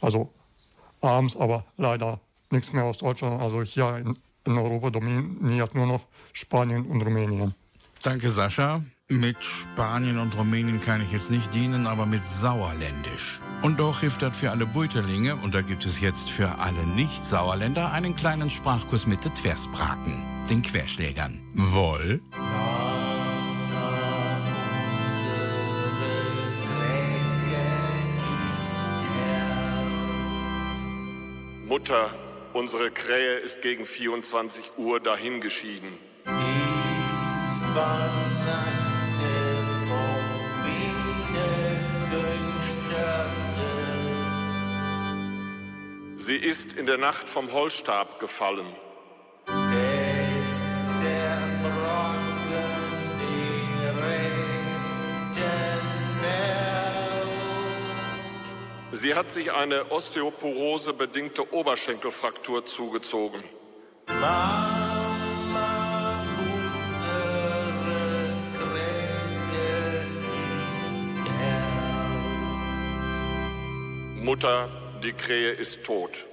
Also 0.00 0.32
abends 1.00 1.36
aber 1.36 1.64
leider 1.76 2.20
nichts 2.50 2.72
mehr 2.72 2.84
aus 2.84 2.98
Deutschland. 2.98 3.40
Also 3.40 3.62
hier 3.62 3.96
in, 3.98 4.18
in 4.46 4.58
Europa 4.58 4.90
dominiert 4.90 5.74
nur 5.74 5.86
noch 5.86 6.06
Spanien 6.32 6.86
und 6.86 7.02
Rumänien. 7.02 7.54
Danke, 8.02 8.28
Sascha. 8.28 8.82
Mit 9.12 9.44
Spanien 9.44 10.18
und 10.18 10.38
Rumänien 10.38 10.80
kann 10.80 11.02
ich 11.02 11.12
jetzt 11.12 11.30
nicht 11.30 11.54
dienen, 11.54 11.86
aber 11.86 12.06
mit 12.06 12.24
Sauerländisch. 12.24 13.42
Und 13.60 13.78
doch 13.78 14.00
hilft 14.00 14.22
das 14.22 14.38
für 14.38 14.50
alle 14.50 14.64
Beuterlinge 14.64 15.36
und 15.36 15.54
da 15.54 15.60
gibt 15.60 15.84
es 15.84 16.00
jetzt 16.00 16.30
für 16.30 16.58
alle 16.60 16.86
Nicht-Sauerländer 16.86 17.92
einen 17.92 18.16
kleinen 18.16 18.48
Sprachkurs 18.48 19.06
mit 19.06 19.22
den 19.22 19.34
Tverspraken, 19.34 20.24
den 20.48 20.62
Querschlägern. 20.62 21.42
Woll? 21.52 22.22
Mutter, 31.68 32.08
unsere 32.54 32.90
Krähe 32.90 33.34
ist 33.34 33.60
gegen 33.60 33.84
24 33.84 34.72
Uhr 34.78 35.00
dahingeschieden. 35.00 35.90
Sie 46.24 46.36
ist 46.36 46.74
in 46.74 46.86
der 46.86 46.98
Nacht 46.98 47.28
vom 47.28 47.52
Holzstab 47.52 48.20
gefallen. 48.20 48.76
Sie 58.92 59.16
hat 59.16 59.32
sich 59.32 59.50
eine 59.50 59.90
Osteoporose-bedingte 59.90 61.52
Oberschenkelfraktur 61.52 62.64
zugezogen. 62.66 63.42
Mutter, 74.20 74.81
die 75.02 75.12
Krähe 75.12 75.50
ist 75.50 75.82
tot. 75.84 76.24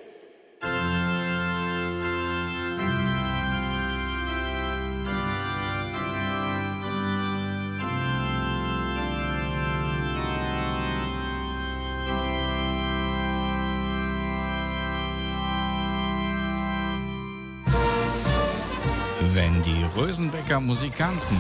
Wenn 19.34 19.63
die 19.63 19.86
Rösenbecker 19.99 20.60
Musikanten 20.60 21.39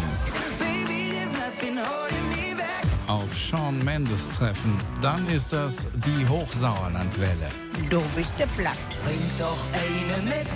auf 3.09 3.35
Sean 3.35 3.83
Mendes 3.83 4.29
treffen, 4.29 4.77
dann 5.01 5.27
ist 5.27 5.51
das 5.51 5.89
die 5.95 6.25
Hochsauerlandwelle. 6.27 7.49
Du 7.89 8.01
bist 8.15 8.37
der 8.37 8.45
Platt. 8.47 8.77
Trink 9.03 9.37
doch 9.37 9.57
eine 9.73 10.21
mit. 10.23 10.47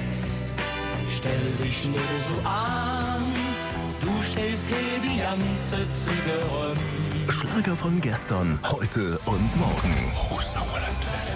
Stell 1.10 1.52
dich 1.62 1.86
nicht 1.86 2.00
so 2.28 2.36
an. 2.48 3.26
Du 4.02 4.22
stellst 4.22 4.68
hier 4.68 5.00
die 5.02 5.18
ganze 5.20 5.78
Züge 5.94 6.46
rum. 6.52 6.78
Schlager 7.28 7.76
von 7.76 8.00
gestern, 8.00 8.60
heute 8.64 9.20
und 9.26 9.58
morgen. 9.58 10.14
Hochsauerlandwelle. 10.30 11.34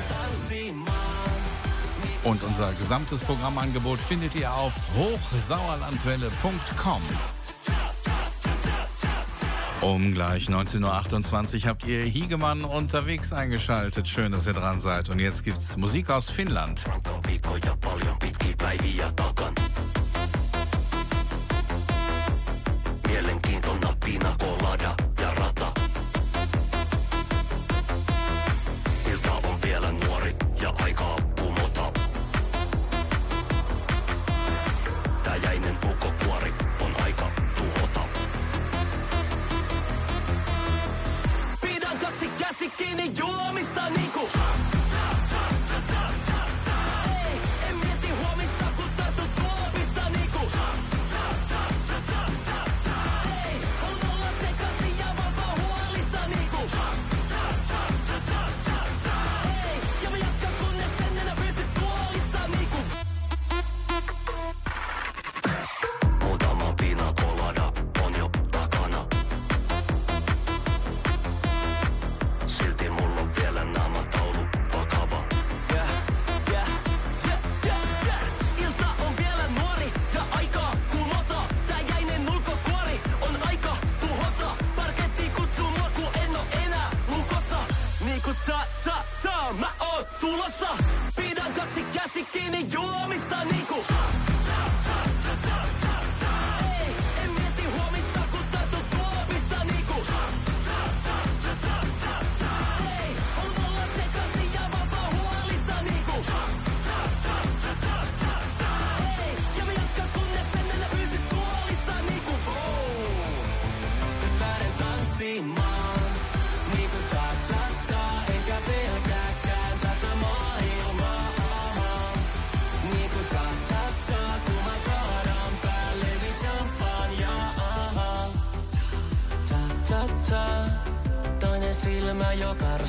Und 2.23 2.43
unser 2.43 2.69
gesamtes 2.71 3.21
Programmangebot 3.21 3.97
findet 3.97 4.35
ihr 4.35 4.53
auf 4.53 4.73
hochsauerlandwelle.com. 4.95 7.01
Um 9.81 10.13
gleich 10.13 10.49
19.28 10.49 11.63
Uhr 11.63 11.69
habt 11.69 11.85
ihr 11.85 12.03
Hiegemann 12.03 12.63
unterwegs 12.63 13.31
eingeschaltet. 13.31 14.07
Schön, 14.07 14.31
dass 14.31 14.47
ihr 14.47 14.53
dran 14.53 14.79
seid. 14.79 15.09
Und 15.09 15.19
jetzt 15.19 15.43
gibt's 15.43 15.77
Musik 15.77 16.09
aus 16.09 16.29
Finnland. 16.29 16.83
Mielenkiintona 23.07 23.93
pina 23.99 24.35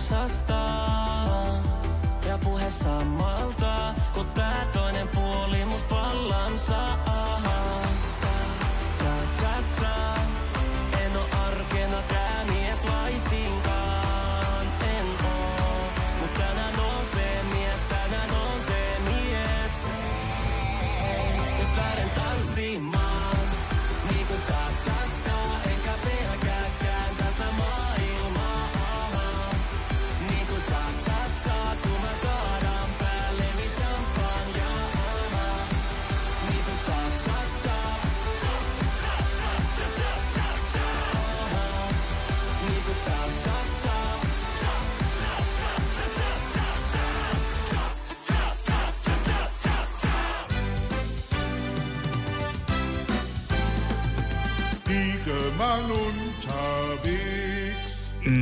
kaasasta 0.08 0.60
ja 2.28 2.38
puhe 2.38 2.70
sama. 2.70 3.27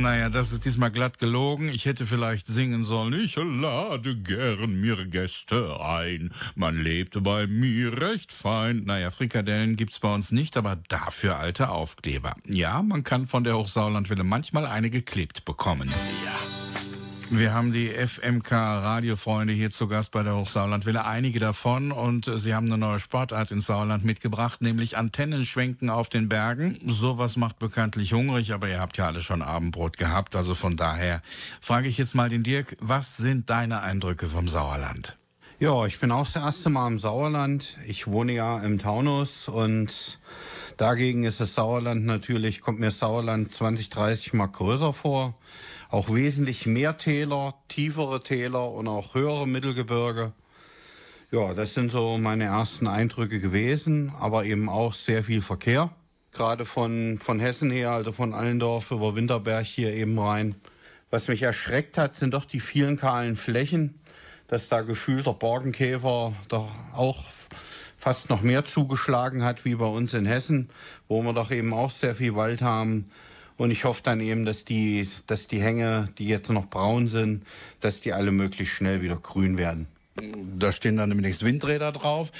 Naja, 0.01 0.29
das 0.29 0.51
ist 0.51 0.65
diesmal 0.65 0.91
glatt 0.91 1.17
gelogen. 1.17 1.69
Ich 1.69 1.85
hätte 1.85 2.05
vielleicht 2.05 2.47
singen 2.47 2.83
sollen. 2.83 3.13
Ich 3.13 3.35
lade 3.35 4.15
gern 4.15 4.79
mir 4.79 5.05
Gäste 5.05 5.79
ein. 5.79 6.31
Man 6.55 6.81
lebt 6.81 7.21
bei 7.23 7.47
mir 7.47 8.01
recht 8.01 8.31
fein. 8.31 8.83
Naja, 8.85 9.11
Frikadellen 9.11 9.75
gibt's 9.75 9.99
bei 9.99 10.13
uns 10.13 10.31
nicht, 10.31 10.55
aber 10.57 10.77
dafür 10.87 11.39
alte 11.39 11.69
Aufkleber. 11.69 12.35
Ja, 12.45 12.81
man 12.83 13.03
kann 13.03 13.27
von 13.27 13.43
der 13.43 13.57
Hochsauerlandwelle 13.57 14.23
manchmal 14.23 14.65
eine 14.65 14.89
geklebt 14.89 15.45
bekommen. 15.45 15.89
Ja. 16.25 16.56
Wir 17.29 17.53
haben 17.53 17.73
die 17.73 17.89
FMK-Radiofreunde 17.89 19.51
hier 19.51 19.69
zu 19.69 19.89
Gast 19.89 20.11
bei 20.11 20.23
der 20.23 20.37
Hochsauerlandwelle, 20.37 21.03
einige 21.03 21.39
davon. 21.39 21.91
Und 21.91 22.27
äh, 22.29 22.37
sie 22.37 22.55
haben 22.55 22.67
eine 22.67 22.77
neue 22.77 22.99
Sportart 22.99 23.51
ins 23.51 23.65
Sauerland 23.65 24.05
mitgebracht, 24.05 24.61
nämlich 24.61 24.97
Antennenschwenken 24.97 25.89
auf 25.89 26.07
den 26.07 26.29
Bergen. 26.29 26.79
Sowas 26.85 27.35
macht 27.35 27.59
bekanntlich 27.59 28.13
hungrig, 28.13 28.53
aber 28.53 28.69
ihr 28.69 28.79
habt 28.79 28.97
ja 28.97 29.07
alle 29.07 29.21
schon 29.21 29.41
Abendbrot 29.41 29.97
gehabt. 29.97 30.37
Also 30.37 30.55
von 30.55 30.77
daher 30.77 31.21
frage 31.59 31.89
ich 31.89 31.97
jetzt 31.97 32.15
mal 32.15 32.29
den 32.29 32.43
Dirk, 32.43 32.75
was 32.79 33.17
sind 33.17 33.49
deine 33.49 33.81
Eindrücke 33.81 34.27
vom 34.27 34.47
Sauerland? 34.47 35.17
Ja, 35.59 35.85
ich 35.85 35.99
bin 35.99 36.11
auch 36.11 36.25
das 36.25 36.41
erste 36.41 36.69
Mal 36.69 36.87
im 36.87 36.97
Sauerland. 36.97 37.77
Ich 37.87 38.07
wohne 38.07 38.31
ja 38.31 38.59
im 38.59 38.79
Taunus 38.79 39.49
und 39.49 40.19
dagegen 40.77 41.25
ist 41.25 41.41
das 41.41 41.55
Sauerland 41.55 42.05
natürlich, 42.05 42.61
kommt 42.61 42.79
mir 42.79 42.85
das 42.85 42.99
Sauerland 42.99 43.51
20, 43.51 43.89
30 43.89 44.33
Mal 44.33 44.47
größer 44.47 44.93
vor. 44.93 45.35
Auch 45.89 46.13
wesentlich 46.13 46.65
mehr 46.65 46.97
Täler, 46.97 47.53
tiefere 47.69 48.21
Täler 48.23 48.71
und 48.71 48.87
auch 48.87 49.15
höhere 49.15 49.47
Mittelgebirge. 49.47 50.33
Ja, 51.31 51.53
das 51.53 51.73
sind 51.73 51.91
so 51.91 52.17
meine 52.17 52.45
ersten 52.45 52.87
Eindrücke 52.87 53.39
gewesen, 53.39 54.13
aber 54.19 54.45
eben 54.45 54.69
auch 54.69 54.93
sehr 54.93 55.23
viel 55.23 55.41
Verkehr. 55.41 55.89
Gerade 56.31 56.65
von, 56.65 57.19
von 57.19 57.39
Hessen 57.39 57.71
her, 57.71 57.91
also 57.91 58.11
von 58.11 58.33
Allendorf 58.33 58.91
über 58.91 59.15
Winterberg 59.15 59.65
hier 59.65 59.93
eben 59.93 60.19
rein. 60.19 60.55
Was 61.09 61.29
mich 61.29 61.41
erschreckt 61.41 61.97
hat, 61.97 62.15
sind 62.15 62.33
doch 62.33 62.45
die 62.45 62.59
vielen 62.59 62.97
kahlen 62.97 63.35
Flächen, 63.35 63.99
dass 64.47 64.67
da 64.67 64.81
gefühlt 64.81 65.25
der 65.25 65.33
Borkenkäfer 65.33 66.33
doch 66.49 66.69
auch 66.93 67.23
fast 67.97 68.29
noch 68.29 68.41
mehr 68.41 68.65
zugeschlagen 68.65 69.43
hat 69.43 69.65
wie 69.65 69.75
bei 69.75 69.85
uns 69.85 70.13
in 70.13 70.25
Hessen, 70.25 70.69
wo 71.07 71.21
wir 71.23 71.33
doch 71.33 71.51
eben 71.51 71.73
auch 71.73 71.91
sehr 71.91 72.15
viel 72.15 72.35
Wald 72.35 72.61
haben. 72.61 73.05
Und 73.57 73.71
ich 73.71 73.85
hoffe 73.85 74.01
dann 74.03 74.21
eben, 74.21 74.45
dass 74.45 74.65
die, 74.65 75.07
dass 75.25 75.47
die 75.47 75.61
Hänge, 75.61 76.09
die 76.17 76.27
jetzt 76.27 76.49
noch 76.49 76.67
braun 76.67 77.07
sind, 77.07 77.43
dass 77.79 78.01
die 78.01 78.13
alle 78.13 78.31
möglichst 78.31 78.75
schnell 78.75 79.01
wieder 79.01 79.17
grün 79.17 79.57
werden. 79.57 79.87
Da 80.57 80.71
stehen 80.71 80.97
dann 80.97 81.09
demnächst 81.09 81.45
Windräder 81.45 81.91
drauf. 81.91 82.31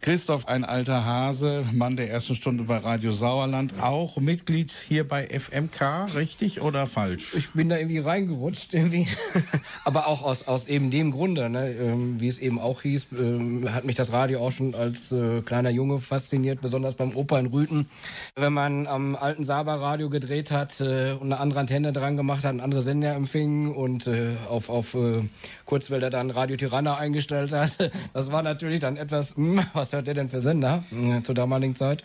Christoph, 0.00 0.48
ein 0.48 0.64
alter 0.64 1.04
Hase, 1.04 1.64
Mann 1.70 1.96
der 1.96 2.10
ersten 2.10 2.34
Stunde 2.34 2.64
bei 2.64 2.78
Radio 2.78 3.12
Sauerland, 3.12 3.74
auch 3.80 4.16
Mitglied 4.16 4.72
hier 4.72 5.06
bei 5.06 5.28
FMK, 5.28 6.16
richtig 6.16 6.60
oder 6.60 6.88
falsch? 6.88 7.34
Ich 7.36 7.50
bin 7.50 7.68
da 7.68 7.76
irgendwie 7.76 7.98
reingerutscht, 7.98 8.74
irgendwie. 8.74 9.06
Aber 9.84 10.08
auch 10.08 10.22
aus, 10.22 10.48
aus 10.48 10.66
eben 10.66 10.90
dem 10.90 11.12
Grunde, 11.12 11.48
ne? 11.48 11.70
ähm, 11.70 12.20
wie 12.20 12.26
es 12.26 12.40
eben 12.40 12.58
auch 12.58 12.82
hieß, 12.82 13.08
ähm, 13.16 13.72
hat 13.72 13.84
mich 13.84 13.94
das 13.94 14.12
Radio 14.12 14.40
auch 14.40 14.50
schon 14.50 14.74
als 14.74 15.12
äh, 15.12 15.40
kleiner 15.42 15.70
Junge 15.70 16.00
fasziniert, 16.00 16.60
besonders 16.60 16.96
beim 16.96 17.14
Opa 17.14 17.38
in 17.38 17.46
Rüten. 17.46 17.88
Wenn 18.34 18.52
man 18.52 18.88
am 18.88 19.14
alten 19.14 19.44
Saba-Radio 19.44 20.10
gedreht 20.10 20.50
hat 20.50 20.80
äh, 20.80 21.12
und 21.12 21.32
eine 21.32 21.38
andere 21.38 21.60
Antenne 21.60 21.92
dran 21.92 22.16
gemacht 22.16 22.42
hat, 22.42 22.58
andere 22.58 22.82
Sender 22.82 23.14
empfing 23.14 23.72
und 23.72 24.08
äh, 24.08 24.34
auf, 24.48 24.68
auf 24.68 24.94
äh, 24.94 25.22
Kurzwälder 25.64 26.10
dann 26.10 26.30
Radio 26.30 26.56
Tirana 26.56 26.98
eingestellt 27.02 27.52
hat, 27.52 27.90
das 28.14 28.32
war 28.32 28.42
natürlich 28.42 28.80
dann 28.80 28.96
etwas, 28.96 29.36
hm, 29.36 29.60
was 29.74 29.92
hört 29.92 30.06
der 30.06 30.14
denn 30.14 30.28
für 30.28 30.40
Sender 30.40 30.84
äh, 30.92 31.22
zur 31.22 31.34
damaligen 31.34 31.76
Zeit? 31.76 32.04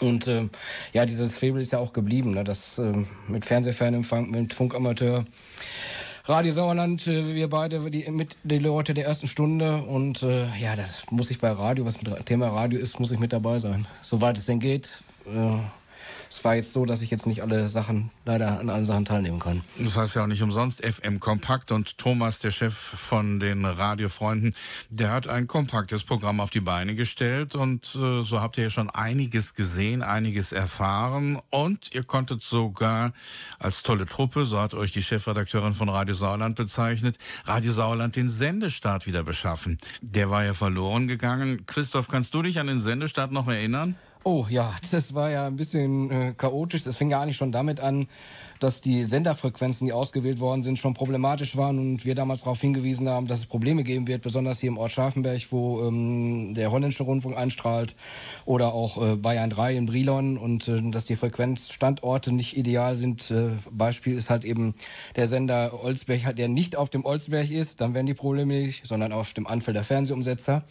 Und 0.00 0.28
ähm, 0.28 0.50
ja, 0.92 1.06
dieses 1.06 1.38
Faible 1.38 1.60
ist 1.60 1.72
ja 1.72 1.78
auch 1.78 1.92
geblieben, 1.92 2.32
ne? 2.32 2.44
das 2.44 2.78
ähm, 2.78 3.06
mit 3.28 3.44
Fernsehfernempfang, 3.44 4.30
mit 4.30 4.52
Funkamateur. 4.52 5.24
Radio 6.26 6.52
Sauerland, 6.52 7.06
äh, 7.06 7.34
wir 7.34 7.48
beide 7.48 7.90
die, 7.90 8.10
mit 8.10 8.36
die 8.42 8.58
Leute 8.58 8.94
der 8.94 9.06
ersten 9.06 9.26
Stunde 9.26 9.76
und 9.82 10.22
äh, 10.22 10.46
ja, 10.58 10.76
das 10.76 11.10
muss 11.10 11.30
ich 11.30 11.38
bei 11.38 11.50
Radio, 11.50 11.84
was 11.84 12.02
mit 12.02 12.26
Thema 12.26 12.48
Radio 12.48 12.78
ist, 12.78 13.00
muss 13.00 13.12
ich 13.12 13.18
mit 13.18 13.32
dabei 13.32 13.58
sein, 13.58 13.86
soweit 14.02 14.36
es 14.36 14.46
denn 14.46 14.60
geht. 14.60 14.98
Äh, 15.26 15.58
es 16.30 16.44
war 16.44 16.54
jetzt 16.54 16.72
so, 16.72 16.84
dass 16.84 17.02
ich 17.02 17.10
jetzt 17.10 17.26
nicht 17.26 17.42
alle 17.42 17.68
Sachen, 17.68 18.10
leider 18.24 18.58
an 18.60 18.70
allen 18.70 18.84
Sachen 18.84 19.04
teilnehmen 19.04 19.38
kann. 19.38 19.64
Das 19.78 19.96
heißt 19.96 20.16
ja 20.16 20.22
auch 20.22 20.26
nicht 20.26 20.42
umsonst 20.42 20.84
FM 20.84 21.20
Kompakt 21.20 21.72
und 21.72 21.98
Thomas, 21.98 22.38
der 22.38 22.50
Chef 22.50 22.74
von 22.74 23.40
den 23.40 23.64
Radiofreunden, 23.64 24.54
der 24.90 25.12
hat 25.12 25.28
ein 25.28 25.46
kompaktes 25.46 26.04
Programm 26.04 26.40
auf 26.40 26.50
die 26.50 26.60
Beine 26.60 26.94
gestellt 26.94 27.54
und 27.54 27.94
äh, 27.94 28.22
so 28.22 28.40
habt 28.40 28.58
ihr 28.58 28.64
ja 28.64 28.70
schon 28.70 28.90
einiges 28.90 29.54
gesehen, 29.54 30.02
einiges 30.02 30.52
erfahren 30.52 31.38
und 31.50 31.94
ihr 31.94 32.04
konntet 32.04 32.42
sogar 32.42 33.12
als 33.58 33.82
tolle 33.82 34.06
Truppe, 34.06 34.44
so 34.44 34.60
hat 34.60 34.74
euch 34.74 34.92
die 34.92 35.02
Chefredakteurin 35.02 35.74
von 35.74 35.88
Radio 35.88 36.14
Sauerland 36.14 36.56
bezeichnet, 36.56 37.18
Radio 37.44 37.72
Sauerland 37.72 38.16
den 38.16 38.28
Sendestart 38.28 39.06
wieder 39.06 39.22
beschaffen. 39.22 39.78
Der 40.00 40.30
war 40.30 40.44
ja 40.44 40.54
verloren 40.54 41.06
gegangen. 41.06 41.66
Christoph, 41.66 42.08
kannst 42.08 42.34
du 42.34 42.42
dich 42.42 42.58
an 42.58 42.66
den 42.66 42.80
Sendestart 42.80 43.32
noch 43.32 43.48
erinnern? 43.48 43.96
Oh 44.28 44.44
ja, 44.50 44.74
das 44.90 45.14
war 45.14 45.30
ja 45.30 45.46
ein 45.46 45.54
bisschen 45.54 46.10
äh, 46.10 46.34
chaotisch. 46.36 46.82
Das 46.82 46.96
fing 46.96 47.10
gar 47.10 47.26
nicht 47.26 47.36
schon 47.36 47.52
damit 47.52 47.78
an, 47.78 48.08
dass 48.58 48.80
die 48.80 49.04
Senderfrequenzen, 49.04 49.86
die 49.86 49.92
ausgewählt 49.92 50.40
worden 50.40 50.64
sind, 50.64 50.80
schon 50.80 50.94
problematisch 50.94 51.56
waren 51.56 51.78
und 51.78 52.04
wir 52.04 52.16
damals 52.16 52.40
darauf 52.40 52.60
hingewiesen 52.60 53.08
haben, 53.08 53.28
dass 53.28 53.38
es 53.38 53.46
Probleme 53.46 53.84
geben 53.84 54.08
wird, 54.08 54.22
besonders 54.22 54.58
hier 54.58 54.70
im 54.70 54.78
Ort 54.78 54.90
Scharfenberg, 54.90 55.40
wo 55.52 55.80
ähm, 55.86 56.54
der 56.54 56.72
holländische 56.72 57.04
Rundfunk 57.04 57.36
einstrahlt 57.38 57.94
oder 58.46 58.74
auch 58.74 59.00
äh, 59.00 59.14
Bayern 59.14 59.48
3 59.48 59.76
in 59.76 59.86
Brilon 59.86 60.38
und 60.38 60.66
äh, 60.66 60.90
dass 60.90 61.04
die 61.04 61.14
Frequenzstandorte 61.14 62.32
nicht 62.32 62.56
ideal 62.56 62.96
sind. 62.96 63.30
Äh, 63.30 63.50
Beispiel 63.70 64.16
ist 64.16 64.28
halt 64.28 64.44
eben 64.44 64.74
der 65.14 65.28
Sender 65.28 65.84
Olsberg, 65.84 66.34
der 66.34 66.48
nicht 66.48 66.74
auf 66.74 66.90
dem 66.90 67.04
Olsberg 67.04 67.48
ist, 67.48 67.80
dann 67.80 67.94
wären 67.94 68.06
die 68.06 68.14
Probleme 68.14 68.54
nicht, 68.54 68.88
sondern 68.88 69.12
auf 69.12 69.34
dem 69.34 69.46
Anfelder 69.46 69.84
Fernsehumsetzer. 69.84 70.64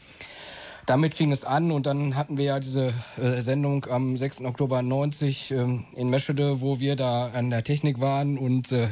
Damit 0.85 1.15
fing 1.15 1.31
es 1.31 1.45
an 1.45 1.71
und 1.71 1.85
dann 1.85 2.15
hatten 2.15 2.37
wir 2.37 2.45
ja 2.45 2.59
diese 2.59 2.93
äh, 3.17 3.41
Sendung 3.41 3.85
am 3.85 4.17
6. 4.17 4.41
Oktober 4.45 4.81
90 4.81 5.51
ähm, 5.51 5.85
in 5.95 6.09
Meschede, 6.09 6.61
wo 6.61 6.79
wir 6.79 6.95
da 6.95 7.31
an 7.33 7.49
der 7.49 7.63
Technik 7.63 7.99
waren 7.99 8.37
und 8.37 8.71
äh, 8.71 8.89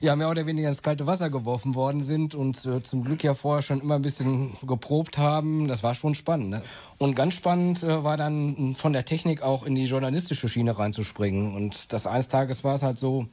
ja 0.00 0.14
mehr 0.16 0.30
oder 0.30 0.46
weniger 0.46 0.68
ins 0.68 0.82
kalte 0.82 1.06
Wasser 1.06 1.30
geworfen 1.30 1.74
worden 1.74 2.02
sind 2.02 2.34
und 2.34 2.64
äh, 2.64 2.82
zum 2.82 3.04
Glück 3.04 3.24
ja 3.24 3.34
vorher 3.34 3.62
schon 3.62 3.80
immer 3.80 3.96
ein 3.96 4.02
bisschen 4.02 4.52
geprobt 4.66 5.18
haben. 5.18 5.68
Das 5.68 5.82
war 5.82 5.94
schon 5.94 6.14
spannend. 6.14 6.50
Ne? 6.50 6.62
Und 6.98 7.16
ganz 7.16 7.34
spannend 7.34 7.82
äh, 7.82 8.04
war 8.04 8.16
dann 8.16 8.74
von 8.76 8.92
der 8.92 9.04
Technik 9.04 9.42
auch 9.42 9.64
in 9.64 9.74
die 9.74 9.86
journalistische 9.86 10.48
Schiene 10.48 10.78
reinzuspringen. 10.78 11.54
Und 11.54 11.92
das 11.92 12.06
eines 12.06 12.28
Tages 12.28 12.62
war 12.62 12.74
es 12.74 12.82
halt 12.82 12.98
so, 12.98 13.26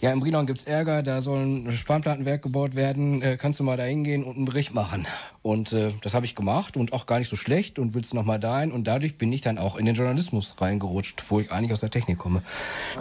ja, 0.00 0.12
im 0.12 0.20
Brilon 0.20 0.46
gibt's 0.46 0.66
Ärger, 0.66 1.02
da 1.02 1.20
soll 1.20 1.38
ein 1.38 1.76
Spanplattenwerk 1.76 2.42
gebaut 2.42 2.74
werden, 2.74 3.22
äh, 3.22 3.36
kannst 3.36 3.60
du 3.60 3.64
mal 3.64 3.76
da 3.76 3.84
hingehen 3.84 4.24
und 4.24 4.36
einen 4.36 4.44
Bericht 4.44 4.74
machen. 4.74 5.06
Und 5.42 5.72
äh, 5.72 5.92
das 6.02 6.14
habe 6.14 6.26
ich 6.26 6.34
gemacht 6.34 6.76
und 6.76 6.92
auch 6.92 7.06
gar 7.06 7.18
nicht 7.18 7.28
so 7.28 7.36
schlecht 7.36 7.78
und 7.78 7.94
willst 7.94 8.14
noch 8.14 8.24
mal 8.24 8.38
dahin. 8.38 8.72
Und 8.72 8.84
dadurch 8.84 9.16
bin 9.16 9.32
ich 9.32 9.40
dann 9.40 9.58
auch 9.58 9.76
in 9.76 9.86
den 9.86 9.94
Journalismus 9.94 10.54
reingerutscht, 10.58 11.24
wo 11.28 11.40
ich 11.40 11.52
eigentlich 11.52 11.72
aus 11.72 11.80
der 11.80 11.90
Technik 11.90 12.18
komme. 12.18 12.42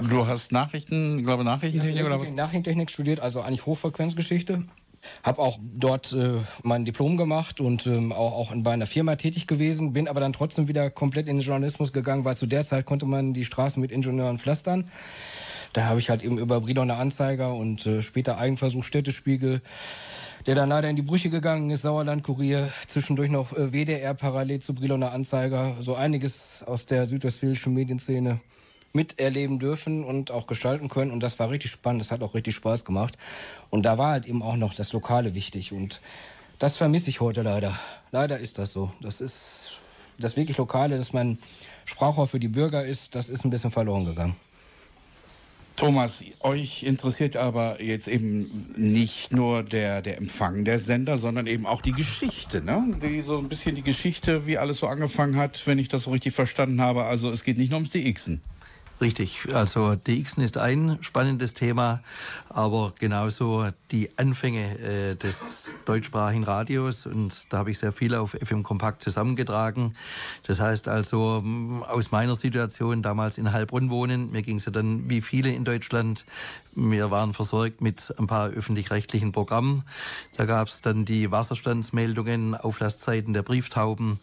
Du 0.09 0.27
hast 0.27 0.51
Nachrichten, 0.51 1.19
ich 1.19 1.25
glaube 1.25 1.43
Nachrichtentechnik 1.43 2.05
oder 2.05 2.19
was? 2.19 2.31
Nachrichtentechnik 2.31 2.91
studiert, 2.91 3.19
also 3.19 3.41
eigentlich 3.41 3.65
Hochfrequenzgeschichte. 3.65 4.63
Hab 5.23 5.39
auch 5.39 5.59
dort 5.61 6.13
äh, 6.13 6.39
mein 6.63 6.85
Diplom 6.85 7.17
gemacht 7.17 7.61
und 7.61 7.85
ähm, 7.85 8.11
auch, 8.11 8.33
auch 8.33 8.51
in, 8.51 8.63
bei 8.63 8.71
einer 8.71 8.87
Firma 8.87 9.15
tätig 9.15 9.47
gewesen, 9.47 9.93
bin 9.93 10.07
aber 10.07 10.19
dann 10.19 10.33
trotzdem 10.33 10.67
wieder 10.67 10.89
komplett 10.89 11.27
in 11.27 11.37
den 11.37 11.45
Journalismus 11.45 11.93
gegangen, 11.93 12.25
weil 12.25 12.37
zu 12.37 12.47
der 12.47 12.65
Zeit 12.65 12.85
konnte 12.85 13.05
man 13.05 13.33
die 13.33 13.45
Straßen 13.45 13.81
mit 13.81 13.91
Ingenieuren 13.91 14.39
pflastern. 14.39 14.85
Da 15.75 15.87
habe 15.87 15.99
ich 15.99 16.09
halt 16.09 16.23
eben 16.23 16.37
über 16.37 16.61
Bridoner 16.61 16.99
Anzeiger 16.99 17.53
und 17.53 17.85
äh, 17.85 18.01
später 18.01 18.37
Eigenversuch 18.37 18.85
Städtespiegel, 18.85 19.61
der 20.45 20.55
dann 20.55 20.69
leider 20.69 20.89
in 20.89 20.95
die 20.95 21.01
Brüche 21.01 21.29
gegangen 21.29 21.69
ist, 21.69 21.81
Sauerland-Kurier, 21.81 22.71
zwischendurch 22.87 23.29
noch 23.29 23.51
äh, 23.51 23.73
WDR 23.73 24.13
parallel 24.13 24.61
zu 24.61 24.73
Briloner 24.73 25.11
Anzeiger, 25.11 25.75
so 25.81 25.95
einiges 25.95 26.63
aus 26.63 26.85
der 26.85 27.07
südwestfälischen 27.07 27.73
Medienszene 27.73 28.39
miterleben 28.93 29.59
dürfen 29.59 30.05
und 30.05 30.31
auch 30.31 30.47
gestalten 30.47 30.87
können. 30.87 31.11
Und 31.11 31.19
das 31.19 31.39
war 31.39 31.49
richtig 31.49 31.71
spannend, 31.71 31.99
das 31.99 32.11
hat 32.11 32.23
auch 32.23 32.35
richtig 32.35 32.55
Spaß 32.55 32.85
gemacht. 32.85 33.17
Und 33.69 33.83
da 33.83 33.97
war 33.97 34.11
halt 34.11 34.27
eben 34.27 34.43
auch 34.43 34.55
noch 34.55 34.75
das 34.75 34.93
Lokale 34.93 35.35
wichtig. 35.35 35.73
Und 35.73 35.99
das 36.57 36.77
vermisse 36.77 37.09
ich 37.09 37.19
heute 37.19 37.41
leider. 37.41 37.77
Leider 38.13 38.39
ist 38.39 38.59
das 38.59 38.71
so. 38.71 38.93
Das 39.01 39.19
ist 39.19 39.81
das 40.19 40.37
wirklich 40.37 40.57
Lokale, 40.57 40.97
dass 40.97 41.11
man 41.11 41.37
Sprachrohr 41.83 42.27
für 42.27 42.39
die 42.39 42.47
Bürger 42.47 42.85
ist, 42.85 43.13
das 43.13 43.27
ist 43.27 43.43
ein 43.43 43.49
bisschen 43.49 43.71
verloren 43.71 44.05
gegangen. 44.05 44.37
Thomas, 45.75 46.23
euch 46.39 46.83
interessiert 46.83 47.35
aber 47.35 47.81
jetzt 47.81 48.07
eben 48.07 48.73
nicht 48.77 49.33
nur 49.33 49.61
der, 49.61 50.01
der 50.01 50.17
Empfang 50.17 50.63
der 50.63 50.79
Sender, 50.79 51.17
sondern 51.17 51.47
eben 51.47 51.65
auch 51.65 51.81
die 51.81 51.91
Geschichte, 51.91 52.61
ne? 52.61 52.97
Die, 53.01 53.21
so 53.21 53.37
ein 53.37 53.49
bisschen 53.49 53.75
die 53.75 53.81
Geschichte, 53.81 54.45
wie 54.45 54.57
alles 54.57 54.79
so 54.79 54.87
angefangen 54.87 55.35
hat, 55.35 55.61
wenn 55.67 55.77
ich 55.77 55.89
das 55.89 56.03
so 56.03 56.11
richtig 56.11 56.33
verstanden 56.33 56.79
habe. 56.79 57.03
Also 57.03 57.29
es 57.29 57.43
geht 57.43 57.57
nicht 57.57 57.71
nur 57.71 57.79
ums 57.79 57.91
DXen. 57.91 58.41
Richtig, 59.05 59.53
also 59.53 59.93
DXen 59.93 60.41
ist 60.41 60.57
ein 60.57 60.97
spannendes 61.01 61.53
Thema, 61.53 62.01
aber 62.49 62.91
genauso 62.97 63.67
die 63.91 64.09
Anfänge 64.17 64.79
äh, 64.79 65.15
des 65.15 65.75
deutschsprachigen 65.85 66.43
Radios 66.43 67.05
und 67.05 67.53
da 67.53 67.59
habe 67.59 67.69
ich 67.69 67.77
sehr 67.77 67.91
viel 67.91 68.15
auf 68.15 68.31
FM 68.31 68.63
Kompakt 68.63 69.03
zusammengetragen. 69.03 69.93
Das 70.47 70.59
heißt 70.59 70.87
also 70.87 71.43
m, 71.43 71.83
aus 71.83 72.09
meiner 72.09 72.33
Situation 72.33 73.03
damals 73.03 73.37
in 73.37 73.51
Heilbronn 73.51 73.91
wohnen, 73.91 74.31
mir 74.31 74.41
ging 74.41 74.57
es 74.57 74.65
ja 74.65 74.71
dann 74.71 75.07
wie 75.07 75.21
viele 75.21 75.53
in 75.53 75.65
Deutschland, 75.65 76.25
wir 76.73 77.11
waren 77.11 77.31
versorgt 77.33 77.81
mit 77.81 78.13
ein 78.17 78.27
paar 78.27 78.49
öffentlich-rechtlichen 78.49 79.31
Programmen. 79.31 79.83
Da 80.35 80.45
gab 80.45 80.67
es 80.67 80.81
dann 80.81 81.05
die 81.05 81.31
Wasserstandsmeldungen, 81.31 82.53
Auflastzeiten 82.55 83.33
der 83.33 83.43
Brieftauben, 83.43 84.19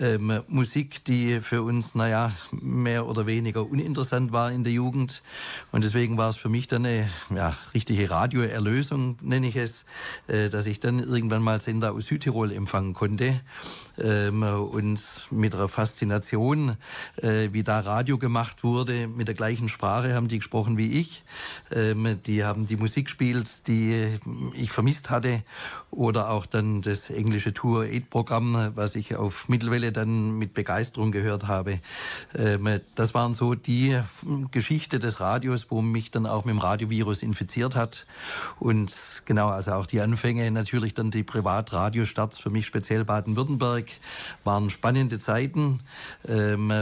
ähm, 0.00 0.40
Musik, 0.48 1.04
die 1.04 1.40
für 1.40 1.62
uns, 1.62 1.94
naja, 1.94 2.32
mehr 2.50 3.06
oder 3.06 3.26
weniger 3.26 3.64
uninteressant 3.64 4.21
war 4.30 4.52
in 4.52 4.62
der 4.62 4.72
Jugend. 4.72 5.22
Und 5.72 5.82
deswegen 5.84 6.18
war 6.18 6.28
es 6.28 6.36
für 6.36 6.48
mich 6.48 6.68
dann 6.68 6.86
eine 6.86 7.08
ja, 7.34 7.56
richtige 7.74 8.10
Radioerlösung, 8.10 9.16
nenne 9.22 9.48
ich 9.48 9.56
es, 9.56 9.86
äh, 10.28 10.48
dass 10.50 10.66
ich 10.66 10.80
dann 10.80 11.00
irgendwann 11.00 11.42
mal 11.42 11.60
Sender 11.60 11.92
aus 11.92 12.06
Südtirol 12.06 12.52
empfangen 12.52 12.92
konnte. 12.92 13.40
Ähm, 13.98 14.42
und 14.42 15.00
mit 15.30 15.54
einer 15.54 15.68
Faszination, 15.68 16.76
äh, 17.16 17.48
wie 17.52 17.62
da 17.62 17.80
Radio 17.80 18.18
gemacht 18.18 18.64
wurde, 18.64 19.06
mit 19.08 19.28
der 19.28 19.34
gleichen 19.34 19.68
Sprache 19.68 20.14
haben 20.14 20.28
die 20.28 20.38
gesprochen 20.38 20.76
wie 20.76 21.00
ich. 21.00 21.24
Ähm, 21.70 22.18
die 22.26 22.44
haben 22.44 22.66
die 22.66 22.76
Musik 22.76 23.06
gespielt, 23.06 23.66
die 23.66 24.06
ich 24.54 24.70
vermisst 24.70 25.10
hatte. 25.10 25.42
Oder 25.90 26.30
auch 26.30 26.46
dann 26.46 26.82
das 26.82 27.10
englische 27.10 27.52
Tour 27.52 27.84
8 27.84 28.08
Programm, 28.08 28.72
was 28.74 28.96
ich 28.96 29.16
auf 29.16 29.48
Mittelwelle 29.48 29.92
dann 29.92 30.38
mit 30.38 30.54
Begeisterung 30.54 31.12
gehört 31.12 31.46
habe. 31.46 31.80
Ähm, 32.34 32.80
das 32.94 33.14
waren 33.14 33.34
so 33.34 33.54
die 33.54 33.98
Geschichte 34.50 34.98
des 34.98 35.20
Radios, 35.20 35.70
wo 35.70 35.82
mich 35.82 36.10
dann 36.10 36.26
auch 36.26 36.44
mit 36.44 36.54
dem 36.54 36.58
Radiovirus 36.58 37.22
infiziert 37.22 37.76
hat. 37.76 38.06
Und 38.58 39.22
genau, 39.24 39.48
also 39.48 39.72
auch 39.72 39.86
die 39.86 40.00
Anfänge, 40.00 40.50
natürlich 40.50 40.94
dann 40.94 41.10
die 41.10 41.22
Privatradiostarts 41.22 42.38
für 42.38 42.50
mich 42.50 42.66
speziell 42.66 43.04
Baden-Württemberg, 43.04 43.86
waren 44.44 44.70
spannende 44.70 45.18
Zeiten. 45.18 45.80
Ähm, 46.26 46.72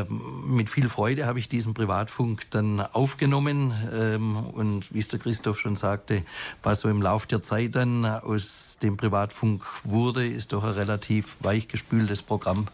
mit 0.47 0.71
viel 0.71 0.89
Freude 0.89 1.27
habe 1.27 1.39
ich 1.39 1.49
diesen 1.49 1.75
Privatfunk 1.75 2.51
dann 2.51 2.81
aufgenommen. 2.81 3.73
Ähm, 3.93 4.37
und 4.37 4.93
wie 4.95 5.01
es 5.01 5.09
der 5.09 5.19
Christoph 5.19 5.59
schon 5.59 5.77
sagte, 5.77 6.23
was 6.63 6.81
so 6.81 6.89
im 6.89 7.03
Lauf 7.03 7.27
der 7.27 7.43
Zeit 7.43 7.75
dann 7.75 8.05
aus 8.05 8.70
dem 8.83 8.97
Privatfunk 8.97 9.65
wurde, 9.85 10.27
ist 10.27 10.53
doch 10.53 10.65
ein 10.65 10.73
relativ 10.73 11.37
weichgespültes 11.41 12.23
Programm, 12.23 12.67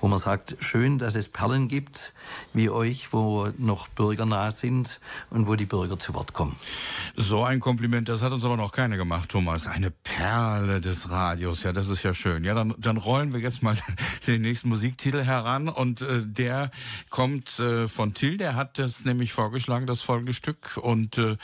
wo 0.00 0.08
man 0.08 0.18
sagt, 0.18 0.56
schön, 0.60 0.98
dass 0.98 1.14
es 1.14 1.28
Perlen 1.28 1.68
gibt 1.68 2.14
wie 2.52 2.70
euch, 2.70 3.12
wo 3.12 3.48
noch 3.58 3.88
bürgernah 3.88 4.50
sind 4.50 5.00
und 5.30 5.46
wo 5.46 5.54
die 5.54 5.66
Bürger 5.66 5.98
zu 5.98 6.14
Wort 6.14 6.32
kommen. 6.32 6.56
So 7.14 7.44
ein 7.44 7.60
Kompliment, 7.60 8.08
das 8.08 8.22
hat 8.22 8.32
uns 8.32 8.44
aber 8.44 8.56
noch 8.56 8.72
keiner 8.72 8.96
gemacht, 8.96 9.30
Thomas. 9.30 9.66
Eine 9.66 9.90
Perle 9.90 10.80
des 10.80 11.10
Radios, 11.10 11.62
ja, 11.62 11.72
das 11.72 11.88
ist 11.88 12.02
ja 12.02 12.14
schön. 12.14 12.44
Ja, 12.44 12.54
dann, 12.54 12.74
dann 12.78 12.96
rollen 12.96 13.32
wir 13.32 13.40
jetzt 13.40 13.62
mal 13.62 13.76
den 14.26 14.42
nächsten 14.42 14.68
Musiktitel 14.68 15.24
heran 15.24 15.68
und 15.68 16.02
äh, 16.02 16.22
der 16.24 16.70
kommt 17.10 17.58
äh, 17.58 17.88
von 17.88 18.14
Till, 18.14 18.38
der 18.38 18.54
hat 18.54 18.78
das 18.78 19.04
nämlich 19.04 19.32
vorgeschlagen, 19.32 19.86
das 19.86 20.02
Folgestück 20.02 20.76
und 20.76 21.18
äh, 21.18 21.36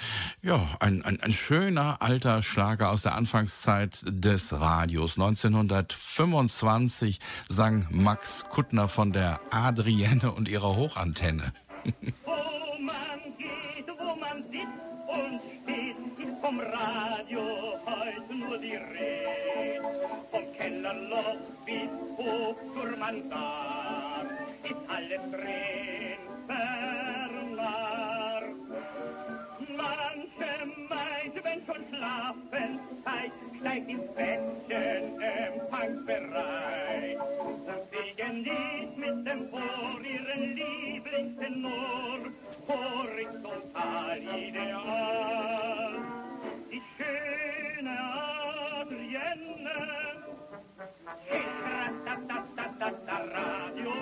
ja, 0.43 0.67
ein, 0.81 1.03
ein, 1.05 1.21
ein 1.21 1.33
schöner 1.33 2.01
alter 2.01 2.43
Schlager 2.43 2.91
aus 2.91 3.03
der 3.03 3.15
Anfangszeit 3.15 4.02
des 4.07 4.53
Radios. 4.53 5.19
1925 5.19 7.19
sang 7.49 7.87
Max 7.91 8.47
Kuttner 8.51 8.89
von 8.89 9.13
der 9.13 9.41
Adrienne 9.51 10.33
und 10.33 10.49
ihrer 10.49 10.77
Hochantenne. 10.77 11.53
Wo 12.25 12.33
man 12.81 13.21
geht, 13.39 13.87
wo 13.99 14.15
man 14.17 14.43
sitzt 14.51 14.67
und 15.09 15.41
steht, 15.63 15.97
ist 16.19 16.41
vom 16.41 16.61
Radio 16.61 17.43
heute 17.87 18.35
nur 18.35 18.59
die 18.59 18.77
Rede. 18.77 19.83
Vom 20.31 20.53
Kellerloch 20.57 21.37
bis 21.67 21.91
hoch 22.17 22.57
zur 22.75 22.97
Mansard 22.99 24.31
ist 24.65 24.77
alles 24.89 25.21
drin 25.31 26.19
vernarrt. 26.47 28.02
Wenn 31.53 31.67
schon 31.67 31.85
Schlafenszeit, 31.89 33.33
steigt 33.61 33.89
ins 33.89 34.07
Bettchen 34.15 35.21
empfangsbereit. 35.21 37.19
Und 37.19 37.83
sie 37.91 38.15
genießt 38.17 38.97
mit 38.97 39.27
dem 39.27 39.51
Chor 39.51 40.01
ihren 40.03 40.57
Lieblingstenor, 40.57 42.21
horizontal 42.69 44.19
ideal. 44.19 45.95
Die 46.71 46.83
schöne 46.97 47.99
Adrienne, 48.81 49.77
Radio, 53.35 53.93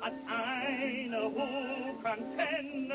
hat 0.00 0.14
eine 0.26 1.22
Hochantenne. 1.22 2.94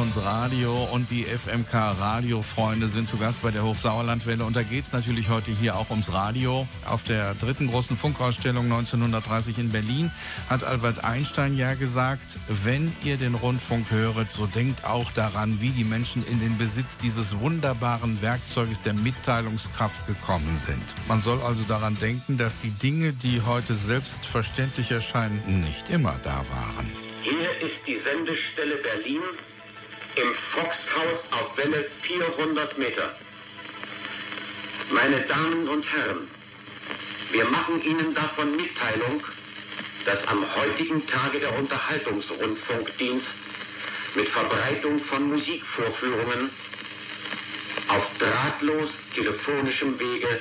und 0.00 0.16
Radio 0.24 0.88
und 0.92 1.10
die 1.10 1.24
FMK 1.24 1.74
Radiofreunde 1.74 2.86
sind 2.86 3.08
zu 3.08 3.16
Gast 3.16 3.42
bei 3.42 3.50
der 3.50 3.64
Hochsauerlandwelle 3.64 4.44
und 4.44 4.54
da 4.54 4.62
geht 4.62 4.84
es 4.84 4.92
natürlich 4.92 5.28
heute 5.28 5.50
hier 5.50 5.76
auch 5.76 5.90
ums 5.90 6.12
Radio. 6.12 6.68
Auf 6.86 7.02
der 7.02 7.34
dritten 7.34 7.68
großen 7.68 7.96
Funkausstellung 7.96 8.66
1930 8.66 9.58
in 9.58 9.72
Berlin 9.72 10.12
hat 10.48 10.62
Albert 10.62 11.02
Einstein 11.04 11.56
ja 11.56 11.74
gesagt, 11.74 12.38
wenn 12.62 12.92
ihr 13.02 13.16
den 13.16 13.34
Rundfunk 13.34 13.90
höret, 13.90 14.30
so 14.30 14.46
denkt 14.46 14.84
auch 14.84 15.10
daran, 15.12 15.60
wie 15.60 15.70
die 15.70 15.84
Menschen 15.84 16.24
in 16.28 16.38
den 16.38 16.56
Besitz 16.58 16.98
dieses 16.98 17.40
wunderbaren 17.40 18.22
Werkzeuges 18.22 18.80
der 18.82 18.94
Mitteilungskraft 18.94 20.06
gekommen 20.06 20.60
sind. 20.64 20.84
Man 21.08 21.22
soll 21.22 21.40
also 21.42 21.64
daran 21.64 21.98
denken, 21.98 22.36
dass 22.36 22.58
die 22.58 22.70
Dinge, 22.70 23.12
die 23.14 23.42
heute 23.42 23.74
selbstverständlich 23.74 24.92
erscheinen, 24.92 25.42
nicht 25.62 25.90
immer 25.90 26.14
da 26.22 26.36
waren. 26.36 26.86
Hier 27.22 27.68
ist 27.68 27.80
die 27.86 27.98
Sendestelle 27.98 28.76
Berlin 28.76 29.22
im 30.20 30.34
Foxhaus 30.34 31.32
auf 31.32 31.56
Welle 31.56 31.84
400 32.02 32.76
Meter. 32.78 33.14
Meine 34.90 35.20
Damen 35.20 35.68
und 35.68 35.84
Herren, 35.92 36.28
wir 37.30 37.44
machen 37.46 37.80
Ihnen 37.84 38.14
davon 38.14 38.56
Mitteilung, 38.56 39.22
dass 40.04 40.26
am 40.26 40.44
heutigen 40.56 41.06
Tage 41.06 41.38
der 41.38 41.56
Unterhaltungsrundfunkdienst 41.58 43.28
mit 44.14 44.28
Verbreitung 44.28 44.98
von 44.98 45.28
Musikvorführungen 45.28 46.50
auf 47.88 48.10
drahtlos 48.18 48.90
telefonischem 49.14 49.98
Wege 50.00 50.40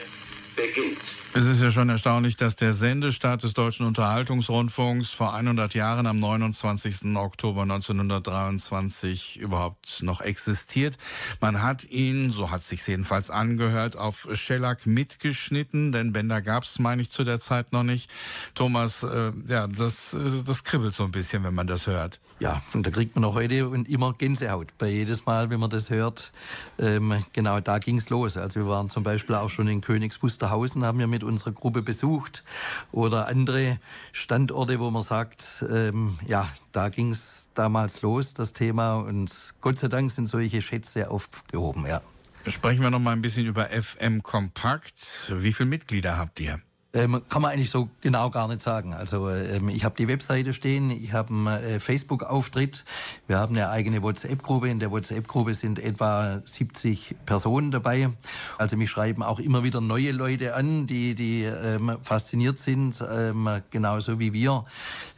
beginnt. 0.55 1.16
Es 1.37 1.45
ist 1.45 1.61
ja 1.61 1.69
schon 1.69 1.87
erstaunlich, 1.89 2.35
dass 2.35 2.55
der 2.55 2.73
Sendestart 2.73 3.43
des 3.43 3.53
Deutschen 3.53 3.85
Unterhaltungsrundfunks 3.85 5.11
vor 5.11 5.35
100 5.35 5.75
Jahren 5.75 6.07
am 6.07 6.19
29. 6.19 7.15
Oktober 7.15 7.61
1923 7.61 9.37
überhaupt 9.39 10.01
noch 10.01 10.21
existiert. 10.21 10.97
Man 11.39 11.61
hat 11.61 11.87
ihn, 11.91 12.31
so 12.31 12.49
hat 12.49 12.63
sich 12.63 12.87
jedenfalls 12.87 13.29
angehört, 13.29 13.95
auf 13.95 14.27
Shellac 14.33 14.87
mitgeschnitten, 14.87 15.91
denn 15.91 16.11
Bänder 16.11 16.41
gab 16.41 16.63
es, 16.63 16.79
meine 16.79 17.03
ich, 17.03 17.11
zu 17.11 17.23
der 17.23 17.39
Zeit 17.39 17.71
noch 17.71 17.83
nicht. 17.83 18.09
Thomas, 18.55 19.03
äh, 19.03 19.31
ja, 19.47 19.67
das, 19.67 20.15
äh, 20.15 20.17
das 20.43 20.63
kribbelt 20.63 20.95
so 20.95 21.03
ein 21.03 21.11
bisschen, 21.11 21.43
wenn 21.43 21.53
man 21.53 21.67
das 21.67 21.85
hört. 21.85 22.19
Ja, 22.39 22.61
und 22.73 22.85
da 22.85 22.91
kriegt 22.91 23.15
man 23.15 23.25
auch 23.25 23.33
heute 23.33 23.67
und 23.67 23.89
immer 23.89 24.13
Gänsehaut. 24.13 24.67
Bei 24.77 24.87
jedes 24.87 25.25
Mal, 25.25 25.49
wenn 25.49 25.59
man 25.59 25.71
das 25.71 25.89
hört, 25.89 26.31
ähm, 26.77 27.25
genau 27.33 27.59
da 27.59 27.79
ging's 27.79 28.11
los. 28.11 28.37
Also 28.37 28.59
wir 28.59 28.67
waren 28.67 28.89
zum 28.89 29.01
Beispiel 29.01 29.33
auch 29.35 29.49
schon 29.49 29.67
in 29.67 29.81
Königs 29.81 30.21
Wusterhausen, 30.21 30.85
haben 30.85 30.99
wir 30.99 31.07
mit 31.07 31.23
unserer 31.23 31.51
Gruppe 31.51 31.81
besucht. 31.81 32.43
Oder 32.91 33.27
andere 33.27 33.79
Standorte, 34.11 34.79
wo 34.79 34.91
man 34.91 35.01
sagt, 35.01 35.65
ähm, 35.71 36.19
ja, 36.27 36.47
da 36.73 36.89
ging's 36.89 37.49
damals 37.55 38.03
los, 38.03 38.35
das 38.35 38.53
Thema. 38.53 38.97
Und 38.97 39.55
Gott 39.61 39.79
sei 39.79 39.87
Dank 39.87 40.11
sind 40.11 40.27
solche 40.27 40.61
Schätze 40.61 41.09
aufgehoben, 41.09 41.87
ja. 41.87 42.01
Sprechen 42.47 42.83
wir 42.83 42.91
noch 42.91 42.99
mal 42.99 43.11
ein 43.11 43.21
bisschen 43.21 43.47
über 43.47 43.65
FM 43.65 44.21
Kompakt. 44.21 45.33
Wie 45.35 45.51
viele 45.53 45.69
Mitglieder 45.69 46.17
habt 46.17 46.39
ihr? 46.39 46.61
Ähm, 46.97 47.21
kann 47.29 47.43
man 47.43 47.51
eigentlich 47.51 47.69
so 47.69 47.89
genau 48.01 48.31
gar 48.31 48.47
nicht 48.47 48.61
sagen. 48.61 48.91
Also 48.91 49.29
ähm, 49.29 49.69
ich 49.69 49.85
habe 49.85 49.93
die 49.95 50.07
Webseite 50.07 50.51
stehen, 50.51 50.89
ich 50.89 51.13
habe 51.13 51.31
einen 51.31 51.47
äh, 51.47 51.79
Facebook-Auftritt, 51.79 52.85
wir 53.27 53.37
haben 53.37 53.55
eine 53.55 53.69
eigene 53.69 54.01
WhatsApp-Gruppe. 54.01 54.67
In 54.67 54.79
der 54.79 54.89
WhatsApp-Gruppe 54.89 55.53
sind 55.53 55.77
etwa 55.77 56.41
70 56.43 57.15
Personen 57.27 57.69
dabei. 57.69 58.09
Also 58.57 58.77
mich 58.77 58.89
schreiben 58.89 59.21
auch 59.21 59.39
immer 59.39 59.63
wieder 59.63 59.79
neue 59.79 60.11
Leute 60.11 60.55
an, 60.55 60.87
die, 60.87 61.13
die 61.13 61.43
ähm, 61.43 61.97
fasziniert 62.01 62.57
sind, 62.57 63.03
ähm, 63.07 63.47
genauso 63.69 64.17
wie 64.17 64.33
wir. 64.33 64.65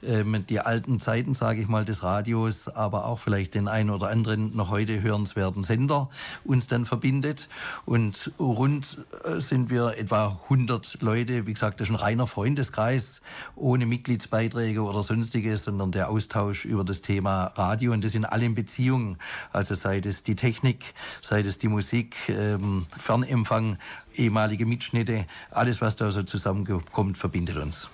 Ähm, 0.04 0.46
die 0.50 0.60
alten 0.60 1.00
Zeiten, 1.00 1.34
sage 1.34 1.62
ich 1.62 1.70
mal, 1.70 1.86
des 1.86 2.04
Radios, 2.04 2.68
aber 2.68 3.06
auch 3.06 3.20
vielleicht 3.20 3.56
den 3.56 3.70
einen 3.70 3.90
oder 3.90 4.10
anderen 4.10 4.54
noch 4.54 4.70
heute 4.70 5.02
hörenswerten 5.02 5.64
Sender 5.64 6.10
uns 6.44 6.68
dann 6.68 6.86
verbindet. 6.86 7.48
Und 7.86 8.32
rund 8.38 8.98
äh, 9.24 9.40
sind 9.40 9.70
wir 9.70 9.98
etwa 9.98 10.40
100 10.50 11.02
Leute, 11.02 11.48
wie 11.48 11.54
gesagt, 11.54 11.69
ist 11.78 11.90
ein 11.90 11.96
reiner 11.96 12.28
Freundeskreis, 12.28 13.22
ohne 13.56 13.86
Mitgliedsbeiträge 13.86 14.82
oder 14.82 15.04
sonstiges, 15.04 15.64
sondern 15.66 15.92
der 15.92 16.10
Austausch 16.10 16.66
über 16.66 16.84
das 16.84 17.02
Thema 17.02 17.46
Radio 17.56 17.94
und 17.94 18.04
das 18.04 18.16
in 18.16 18.26
allen 18.26 18.56
Beziehungen. 18.56 19.18
Also 19.52 19.76
sei 19.76 20.00
es 20.00 20.24
die 20.24 20.36
Technik, 20.36 20.94
sei 21.22 21.42
es 21.42 21.60
die 21.60 21.68
Musik, 21.68 22.16
ähm, 22.30 22.86
Fernempfang, 22.98 23.78
ehemalige 24.16 24.66
Mitschnitte, 24.66 25.26
alles, 25.52 25.82
was 25.82 25.96
da 25.96 26.12
so 26.12 26.24
zusammenkommt, 26.24 27.18
verbindet 27.18 27.58
uns. 27.58 27.90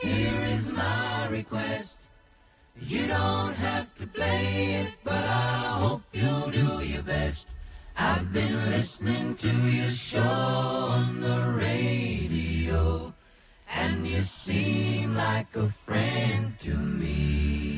Here 0.00 0.44
is 0.44 0.70
my 0.70 1.26
request. 1.28 2.02
You 2.80 3.08
don't 3.08 3.54
have 3.56 3.92
to 3.96 4.06
play 4.06 4.82
it, 4.82 4.94
but 5.02 5.14
I 5.14 5.74
hope 5.80 6.02
you'll 6.12 6.50
do 6.52 6.84
your 6.84 7.02
best. 7.02 7.48
I've 8.00 8.32
been 8.32 8.70
listening 8.70 9.34
to 9.34 9.48
your 9.48 9.88
show 9.88 10.20
on 10.20 11.20
the 11.20 11.52
radio, 11.58 13.12
and 13.68 14.06
you 14.06 14.22
seem 14.22 15.16
like 15.16 15.56
a 15.56 15.68
friend 15.68 16.56
to 16.60 16.74
me. 16.74 17.77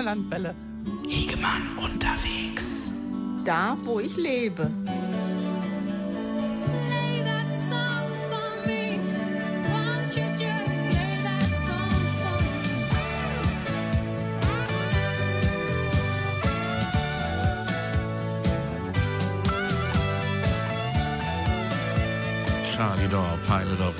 Hochsauerlandwelle. 0.00 0.54
Hegemann 1.08 1.76
unterwegs. 1.76 2.90
Da, 3.44 3.76
wo 3.82 4.00
ich 4.00 4.16
lebe. 4.16 4.70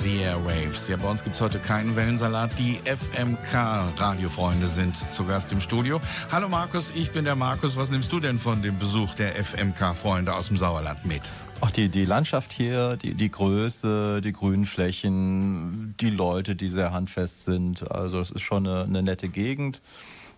The 0.03 0.21
Airwaves. 0.21 0.87
Ja, 0.87 0.97
bei 0.97 1.09
uns 1.09 1.23
gibt 1.23 1.35
es 1.35 1.41
heute 1.41 1.59
keinen 1.59 1.95
Wellensalat. 1.95 2.57
Die 2.57 2.79
FMK-Radiofreunde 2.85 4.67
sind 4.67 4.95
zu 4.95 5.25
Gast 5.25 5.51
im 5.51 5.61
Studio. 5.61 6.01
Hallo 6.31 6.49
Markus, 6.49 6.91
ich 6.95 7.11
bin 7.11 7.25
der 7.25 7.35
Markus. 7.35 7.75
Was 7.77 7.91
nimmst 7.91 8.11
du 8.11 8.19
denn 8.19 8.39
von 8.39 8.61
dem 8.61 8.77
Besuch 8.79 9.13
der 9.13 9.35
FMK-Freunde 9.35 10.33
aus 10.33 10.47
dem 10.47 10.57
Sauerland 10.57 11.05
mit? 11.05 11.29
Auch 11.59 11.71
die, 11.71 11.89
die 11.89 12.05
Landschaft 12.05 12.51
hier, 12.51 12.97
die, 12.97 13.13
die 13.13 13.29
Größe, 13.29 14.21
die 14.21 14.33
grünen 14.33 14.65
Flächen, 14.65 15.95
die 15.99 16.09
Leute, 16.09 16.55
die 16.55 16.69
sehr 16.69 16.91
handfest 16.91 17.43
sind. 17.43 17.91
Also 17.91 18.19
es 18.19 18.31
ist 18.31 18.41
schon 18.41 18.65
eine, 18.65 18.83
eine 18.83 19.03
nette 19.03 19.29
Gegend. 19.29 19.81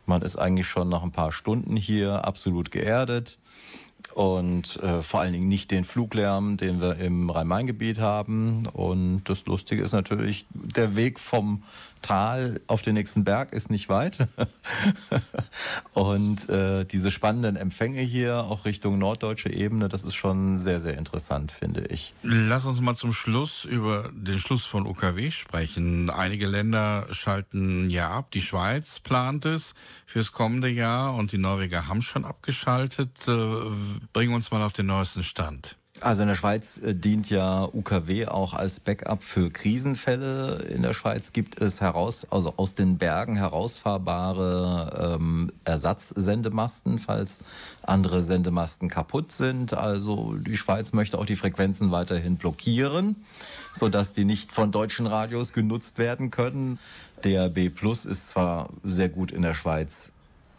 Man 0.06 0.22
ist 0.22 0.36
eigentlich 0.36 0.68
schon 0.68 0.90
nach 0.90 1.04
ein 1.04 1.12
paar 1.12 1.32
Stunden 1.32 1.78
hier 1.78 2.26
absolut 2.26 2.72
geerdet 2.72 3.40
und 4.16 4.82
äh, 4.82 5.02
vor 5.02 5.22
allen 5.22 5.34
Dingen 5.34 5.48
nicht 5.48 5.72
den 5.72 5.86
Fluglärm, 5.86 6.58
den 6.58 6.82
wir 6.82 6.98
im 6.98 7.30
Rhein-Main-Gebiet 7.30 8.00
haben. 8.00 8.68
Und 8.68 9.24
das 9.26 9.46
Lustige 9.46 9.84
ist 9.84 9.94
natürlich, 9.94 10.46
der 10.54 10.96
Weg 10.96 11.20
vom 11.20 11.64
Tal 12.04 12.62
auf 12.68 12.84
den 12.84 12.94
nächsten 12.94 13.24
Berg 13.24 13.54
ist 13.54 13.72
nicht 13.72 13.90
weit. 13.90 14.20
und 15.94 16.48
äh, 16.50 16.86
diese 16.86 17.10
spannenden 17.10 17.56
Empfänge 17.56 18.02
hier, 18.02 18.44
auch 18.44 18.66
Richtung 18.66 19.00
norddeutsche 19.00 19.52
Ebene, 19.52 19.90
das 19.90 20.04
ist 20.04 20.14
schon 20.14 20.60
sehr, 20.60 20.80
sehr 20.80 20.98
interessant, 20.98 21.52
finde 21.52 21.86
ich. 21.88 22.14
Lass 22.22 22.66
uns 22.66 22.80
mal 22.82 22.96
zum 22.96 23.14
Schluss 23.14 23.66
über 23.66 24.10
den 24.14 24.38
Schluss 24.38 24.64
von 24.66 24.86
UKW 24.86 25.32
sprechen. 25.32 26.10
Einige 26.12 26.46
Länder 26.46 27.08
schalten 27.12 27.90
ja 27.90 28.12
ab. 28.12 28.32
Die 28.32 28.42
Schweiz 28.42 29.00
plant 29.00 29.46
es 29.46 29.74
fürs 30.06 30.32
kommende 30.32 30.70
Jahr 30.70 31.16
und 31.16 31.32
die 31.32 31.38
Norweger 31.40 31.88
haben 31.88 32.02
schon 32.02 32.26
abgeschaltet. 32.26 33.28
Äh, 33.28 33.48
Bring 34.14 34.34
uns 34.34 34.52
mal 34.52 34.62
auf 34.62 34.74
den 34.74 34.86
neuesten 34.86 35.24
Stand. 35.24 35.78
Also 36.04 36.24
in 36.24 36.28
der 36.28 36.36
Schweiz 36.36 36.80
äh, 36.80 36.94
dient 36.94 37.30
ja 37.30 37.64
UKW 37.72 38.28
auch 38.28 38.54
als 38.54 38.82
Backup 38.82 39.24
für 39.24 39.50
Krisenfälle. 39.50 40.66
In 40.76 40.82
der 40.82 40.94
Schweiz 40.94 41.32
gibt 41.32 41.62
es 41.62 41.80
heraus, 41.80 42.28
also 42.30 42.56
aus 42.58 42.76
den 42.76 42.98
Bergen 42.98 43.38
herausfahrbare 43.38 45.18
ähm, 45.18 45.52
Ersatzsendemasten, 45.64 47.00
falls 47.00 47.40
andere 47.84 48.22
Sendemasten 48.22 48.90
kaputt 48.90 49.32
sind. 49.32 49.74
Also 49.74 50.36
die 50.36 50.58
Schweiz 50.58 50.92
möchte 50.92 51.18
auch 51.18 51.26
die 51.26 51.38
Frequenzen 51.38 51.92
weiterhin 51.92 52.36
blockieren, 52.36 53.16
sodass 53.72 54.12
die 54.12 54.26
nicht 54.26 54.52
von 54.52 54.72
deutschen 54.72 55.08
Radios 55.08 55.54
genutzt 55.54 56.00
werden 56.00 56.32
können. 56.32 56.80
DAB 57.24 57.70
Plus 57.70 58.06
ist 58.06 58.30
zwar 58.30 58.70
sehr 58.84 59.10
gut 59.10 59.32
in 59.32 59.42
der 59.42 59.54
Schweiz 59.54 60.13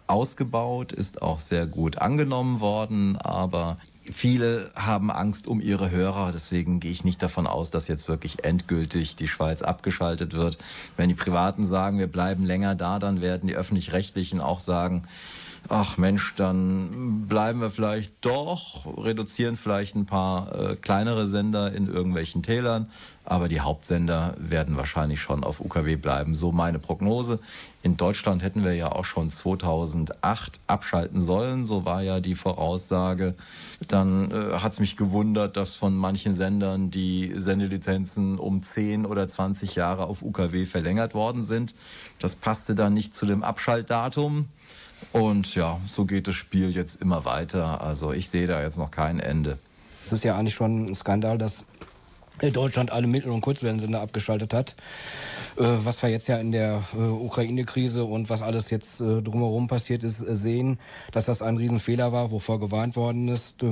ausgebaut, 0.07 0.93
ist 0.93 1.23
auch 1.23 1.41
sehr 1.41 1.67
gut 1.67 1.99
angenommen 1.99 2.61
worden, 2.61 3.17
aber 3.17 3.79
viele 4.03 4.71
haben 4.75 5.11
Angst 5.11 5.47
um 5.47 5.61
ihre 5.61 5.91
Hörer. 5.91 6.31
Deswegen 6.33 6.81
gehe 6.81 6.93
ich 6.93 7.05
nicht 7.05 7.23
davon 7.23 7.47
aus, 7.47 7.71
dass 7.71 7.89
jetzt 7.89 8.09
wirklich 8.09 8.45
endgültig 8.45 9.17
die 9.17 9.29
Schweiz 9.29 9.63
abgeschaltet 9.63 10.35
wird. 10.35 10.59
Wenn 10.97 11.09
die 11.09 11.15
Privaten 11.15 11.67
sagen, 11.67 11.99
wir 11.99 12.07
bleiben 12.07 12.45
länger 12.45 12.75
da, 12.75 12.99
dann 12.99 13.21
werden 13.21 13.47
die 13.47 13.57
öffentlich-rechtlichen 13.57 14.41
auch 14.41 14.61
sagen, 14.61 15.03
ach 15.69 15.97
Mensch, 15.97 16.35
dann 16.37 17.27
bleiben 17.29 17.61
wir 17.61 17.71
vielleicht 17.71 18.15
doch, 18.21 18.87
reduzieren 18.99 19.57
vielleicht 19.57 19.95
ein 19.95 20.07
paar 20.07 20.55
äh, 20.55 20.77
kleinere 20.77 21.27
Sender 21.27 21.73
in 21.73 21.89
irgendwelchen 21.89 22.43
Tälern, 22.43 22.91
aber 23.25 23.49
die 23.49 23.61
Hauptsender 23.61 24.35
werden 24.39 24.77
wahrscheinlich 24.77 25.21
schon 25.21 25.45
auf 25.45 25.61
UKW 25.61 25.97
bleiben. 25.97 26.35
So 26.35 26.53
meine 26.53 26.79
Prognose. 26.79 27.41
In 27.83 27.97
Deutschland 27.97 28.43
hätten 28.43 28.65
wir 28.65 28.75
ja 28.75 28.93
auch 28.93 29.05
schon 29.05 29.31
2008 29.31 30.61
abschalten 30.67 31.21
sollen, 31.21 31.65
so 31.65 31.85
war 31.85 32.03
ja 32.03 32.21
die 32.21 32.35
Voraussage. 32.35 33.35
Dann 33.89 34.31
äh, 34.31 34.59
hat 34.59 34.73
es 34.73 34.81
mich 34.81 34.97
gewundert, 34.97 35.57
dass 35.57 35.75
von 35.75 35.95
manchen 35.95 36.35
Sendern 36.35 36.91
die 36.91 37.33
Sendelizenzen 37.35 38.39
um 38.39 38.62
10 38.62 39.07
oder 39.07 39.27
20 39.27 39.75
Jahre 39.75 40.07
auf 40.07 40.23
UKW 40.23 40.67
verlängert 40.67 41.15
worden 41.15 41.43
sind. 41.43 41.75
Das 42.19 42.35
passte 42.35 42.75
dann 42.75 42.95
nicht 42.95 43.15
zu 43.17 43.27
dem 43.27 43.43
Abschaltdatum. 43.43 44.49
Und 45.13 45.55
ja, 45.55 45.81
so 45.87 46.05
geht 46.05 46.29
das 46.29 46.35
Spiel 46.35 46.71
jetzt 46.71 47.01
immer 47.01 47.25
weiter. 47.25 47.81
Also 47.83 48.13
ich 48.13 48.29
sehe 48.29 48.47
da 48.47 48.63
jetzt 48.63 48.79
noch 48.79 48.91
kein 48.91 49.21
Ende. 49.21 49.59
Es 50.05 50.13
ist 50.13 50.25
ja 50.25 50.37
eigentlich 50.37 50.55
schon 50.55 50.87
ein 50.87 50.95
Skandal, 50.95 51.39
dass 51.39 51.65
Deutschland 52.41 52.93
alle 52.93 53.07
Mittel- 53.07 53.31
und 53.31 53.41
Kurzwellensender 53.41 54.01
abgeschaltet 54.01 54.53
hat. 54.53 54.75
Äh, 55.57 55.63
was 55.85 56.03
wir 56.03 56.11
jetzt 56.11 56.27
ja 56.29 56.37
in 56.37 56.53
der 56.53 56.83
äh, 56.95 56.99
Ukraine-Krise 56.99 58.05
und 58.05 58.29
was 58.29 58.43
alles 58.43 58.71
jetzt 58.71 59.01
äh, 59.01 59.23
drumherum 59.23 59.69
passiert 59.69 60.05
ist, 60.05 60.19
sehen, 60.19 60.79
dass 61.13 61.27
das 61.27 61.43
ein 61.43 61.57
Riesenfehler 61.57 62.13
war, 62.13 62.31
wovor 62.31 62.59
gewarnt 62.59 62.97
worden 62.97 63.29
ist. 63.29 63.63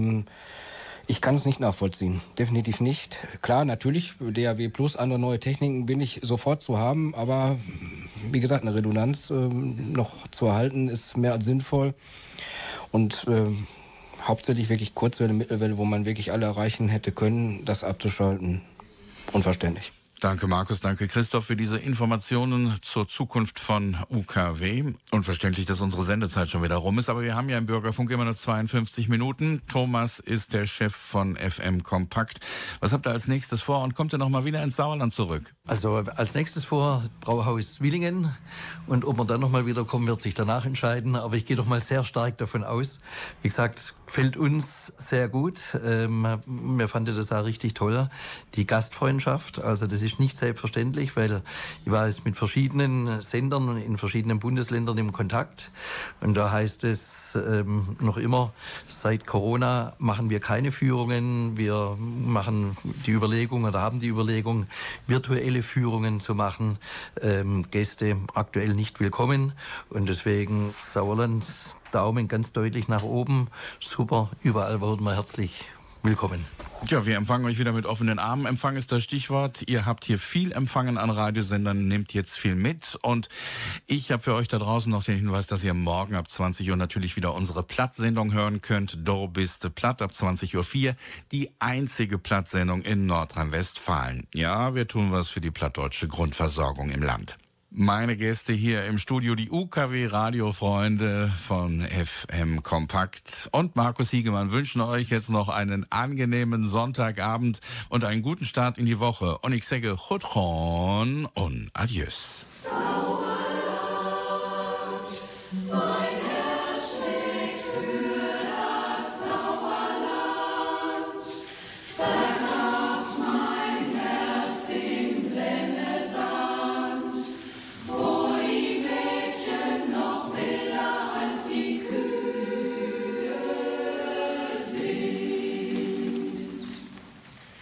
Ich 1.07 1.21
kann 1.21 1.35
es 1.35 1.45
nicht 1.45 1.61
nachvollziehen. 1.61 2.21
Definitiv 2.39 2.81
nicht. 2.81 3.19
Klar, 3.43 3.65
natürlich, 3.65 4.15
DAW 4.21 4.69
Plus, 4.69 4.97
andere 4.97 5.19
neue 5.19 5.41
Techniken 5.41 5.87
bin 5.87 6.01
ich 6.01 6.21
sofort 6.23 6.63
zu 6.63 6.79
haben, 6.79 7.15
aber 7.15 7.59
wie 8.31 8.41
gesagt, 8.41 8.63
eine 8.63 8.75
Redundanz 8.75 9.31
ähm, 9.31 9.93
noch 9.93 10.29
zu 10.29 10.47
erhalten 10.47 10.89
ist 10.89 11.17
mehr 11.17 11.33
als 11.33 11.45
sinnvoll. 11.45 11.95
Und 12.93 13.27
ähm, 13.29 13.67
hauptsächlich 14.23 14.69
wirklich 14.69 14.95
Kurzwelle, 14.95 15.33
Mittelwelle, 15.33 15.77
wo 15.77 15.85
man 15.85 16.05
wirklich 16.05 16.31
alle 16.33 16.47
erreichen 16.47 16.89
hätte 16.89 17.11
können, 17.11 17.65
das 17.65 17.85
abzuschalten, 17.85 18.63
unverständlich. 19.33 19.93
Danke 20.23 20.47
Markus, 20.47 20.79
danke 20.79 21.09
Christoph 21.09 21.47
für 21.47 21.57
diese 21.57 21.79
Informationen 21.79 22.79
zur 22.83 23.09
Zukunft 23.09 23.59
von 23.59 23.97
UKW. 24.09 24.93
Unverständlich, 25.11 25.67
dass 25.67 25.81
unsere 25.81 26.05
Sendezeit 26.05 26.49
schon 26.49 26.63
wieder 26.63 26.77
rum 26.77 27.01
ist, 27.01 27.11
aber 27.11 27.23
wir 27.23 27.35
haben 27.35 27.49
ja 27.49 27.59
im 27.59 27.67
Bürgerfunk 27.67 28.09
immer 28.13 28.25
nur 28.25 28.37
52 28.37 29.09
Minuten. 29.09 29.63
Thomas 29.67 30.21
ist 30.21 30.53
der 30.53 30.67
Chef 30.67 30.95
von 30.95 31.35
FM 31.35 31.83
Kompakt. 31.83 32.39
Was 32.79 32.93
habt 32.93 33.09
ihr 33.09 33.11
als 33.11 33.27
nächstes 33.27 33.63
vor 33.63 33.83
und 33.83 33.97
kommt 33.97 34.15
ihr 34.15 34.19
noch 34.19 34.29
mal 34.29 34.45
wieder 34.45 34.63
ins 34.63 34.77
Sauerland 34.77 35.13
zurück? 35.13 35.57
Also 35.67 35.97
als 35.97 36.35
nächstes 36.35 36.65
vor 36.65 37.03
Brauhaus 37.21 37.81
Willingen 37.81 38.33
und 38.87 39.05
ob 39.05 39.19
wir 39.19 39.25
dann 39.25 39.41
nochmal 39.41 39.67
wiederkommen, 39.67 40.07
wird 40.07 40.21
sich 40.21 40.35
danach 40.35 40.65
entscheiden. 40.65 41.17
Aber 41.17 41.35
ich 41.35 41.47
gehe 41.47 41.57
doch 41.57 41.67
mal 41.67 41.83
sehr 41.83 42.05
stark 42.05 42.39
davon 42.39 42.63
aus. 42.63 43.01
Wie 43.43 43.49
gesagt, 43.49 43.97
gefällt 44.07 44.37
uns 44.37 44.93
sehr 44.99 45.29
gut. 45.29 45.77
Ähm, 45.85 46.39
wir 46.47 46.87
fanden 46.87 47.17
das 47.17 47.33
auch 47.33 47.45
richtig 47.45 47.75
toll. 47.75 48.09
Die 48.55 48.69
Gastfreundschaft, 48.69 49.61
also 49.61 49.89
das 49.89 50.01
ist 50.03 50.12
nicht 50.19 50.37
selbstverständlich, 50.37 51.17
weil 51.17 51.43
ich 51.85 51.91
war 51.91 52.07
jetzt 52.07 52.25
mit 52.25 52.37
verschiedenen 52.37 53.23
Sendern 53.23 53.77
in 53.79 53.97
verschiedenen 53.97 54.39
Bundesländern 54.39 54.99
im 54.99 55.13
Kontakt. 55.13 55.71
Und 56.21 56.37
da 56.37 56.51
heißt 56.51 56.85
es 56.85 57.37
ähm, 57.37 57.97
noch 58.01 58.17
immer, 58.17 58.53
seit 58.89 59.27
Corona 59.27 59.95
machen 59.99 60.31
wir 60.31 60.41
keine 60.41 60.73
Führungen. 60.73 61.57
Wir 61.57 61.97
machen 61.99 62.77
die 63.07 63.13
Überlegung 63.13 63.65
oder 63.65 63.81
haben 63.81 64.01
die 64.01 64.09
Überlegung, 64.09 64.67
virtuelle 65.07 65.63
Führungen 65.63 66.21
zu 66.21 66.35
machen. 66.35 66.79
Ähm, 67.21 67.65
Gäste 67.71 68.17
aktuell 68.35 68.75
nicht 68.75 69.01
willkommen. 69.01 69.53
Und 69.91 70.09
deswegen 70.09 70.75
Sauerland 70.77 71.45
Daumen 71.93 72.29
ganz 72.29 72.53
deutlich 72.53 72.89
nach 72.89 73.03
oben. 73.03 73.49
Super, 73.81 74.31
überall 74.43 74.81
wurden 74.81 75.05
wir 75.05 75.15
herzlich 75.15 75.67
willkommen. 76.03 76.45
Ja, 76.89 77.07
wir 77.07 77.17
empfangen 77.17 77.47
euch 77.47 77.59
wieder 77.59 77.73
mit 77.73 77.87
offenen 77.87 78.19
Armen. 78.19 78.47
Empfang 78.47 78.77
ist 78.77 78.91
das 78.91 79.05
Stichwort. 79.05 79.63
Ihr 79.69 79.87
habt 79.87 80.05
hier 80.05 80.19
viel 80.19 80.53
empfangen 80.53 80.99
an 80.99 81.11
Radiosendern, 81.11 81.87
nehmt 81.87 82.13
jetzt 82.13 82.39
viel 82.39 82.57
mit. 82.57 82.99
Und 83.03 83.29
ich 83.87 84.11
habe 84.11 84.23
für 84.23 84.35
euch 84.35 84.49
da 84.49 84.59
draußen 84.59 84.91
noch 84.91 85.05
den 85.05 85.17
Hinweis, 85.17 85.47
dass 85.47 85.63
ihr 85.63 85.75
morgen 85.75 86.17
ab 86.17 86.29
20 86.29 86.69
Uhr 86.69 86.77
natürlich 86.77 87.15
wieder 87.15 87.35
unsere 87.35 87.63
Plattsendung 87.63 88.33
hören 88.33 88.61
könnt. 88.61 89.07
Do 89.07 89.29
biste 89.29 89.71
platt 89.71 90.03
ab 90.03 90.11
20.04 90.11 90.89
Uhr. 90.89 90.97
Die 91.31 91.51
einzige 91.61 92.19
Plattsendung 92.19 92.83
in 92.83 93.07
Nordrhein-Westfalen. 93.07 94.27
Ja, 94.35 94.75
wir 94.75 94.89
tun 94.89 95.13
was 95.13 95.29
für 95.29 95.41
die 95.41 95.53
plattdeutsche 95.53 96.09
Grundversorgung 96.09 96.91
im 96.91 97.03
Land. 97.03 97.39
Meine 97.75 98.19
Gäste 98.19 98.53
hier 98.53 98.85
im 98.85 98.99
Studio, 98.99 99.35
die 99.35 99.51
UKW 99.51 100.05
Radiofreunde 100.05 101.33
von 101.43 101.81
FM 101.81 102.63
Kompakt 102.63 103.49
und 103.51 103.77
Markus 103.77 104.11
Hiegemann 104.11 104.53
wünschen 104.53 104.83
euch 104.83 105.09
jetzt 105.09 105.31
noch 105.31 105.49
einen 105.49 105.91
angenehmen 105.91 106.69
Sonntagabend 106.69 107.63
und 107.89 108.05
einen 108.05 108.21
guten 108.21 108.45
Start 108.45 108.77
in 108.77 108.85
die 108.85 109.01
Woche. 109.01 109.39
Und 109.39 109.55
ich 109.55 109.67
sage 109.67 109.97
Chutron 109.97 111.25
und 111.33 111.71
Adios. 111.73 112.52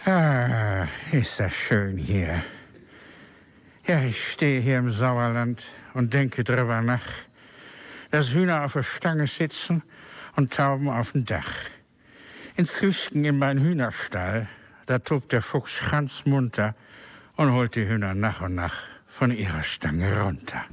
Ah, 0.05 0.87
ist 1.11 1.39
das 1.39 1.53
schön 1.53 1.95
hier. 1.95 2.41
Ja, 3.85 4.01
ich 4.01 4.31
stehe 4.31 4.59
hier 4.59 4.79
im 4.79 4.89
Sauerland 4.89 5.67
und 5.93 6.11
denke 6.11 6.43
drüber 6.43 6.81
nach, 6.81 7.03
dass 8.09 8.33
Hühner 8.33 8.63
auf 8.63 8.73
der 8.73 8.81
Stange 8.81 9.27
sitzen 9.27 9.83
und 10.35 10.53
Tauben 10.53 10.89
auf 10.89 11.11
dem 11.11 11.25
Dach. 11.25 11.51
Inzwischen 12.55 13.23
in 13.25 13.37
mein 13.37 13.59
Hühnerstall, 13.59 14.47
da 14.87 14.97
tobt 14.97 15.33
der 15.33 15.43
Fuchs 15.43 15.83
ganz 15.91 16.25
munter 16.25 16.73
und 17.35 17.51
holt 17.51 17.75
die 17.75 17.87
Hühner 17.87 18.15
nach 18.15 18.41
und 18.41 18.55
nach 18.55 18.75
von 19.05 19.31
ihrer 19.31 19.61
Stange 19.61 20.19
runter. 20.19 20.65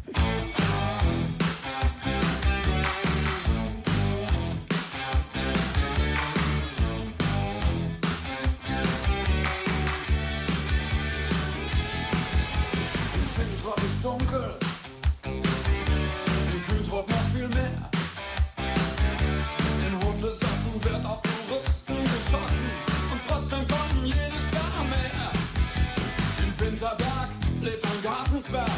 Gartenzwerg, 28.39 28.71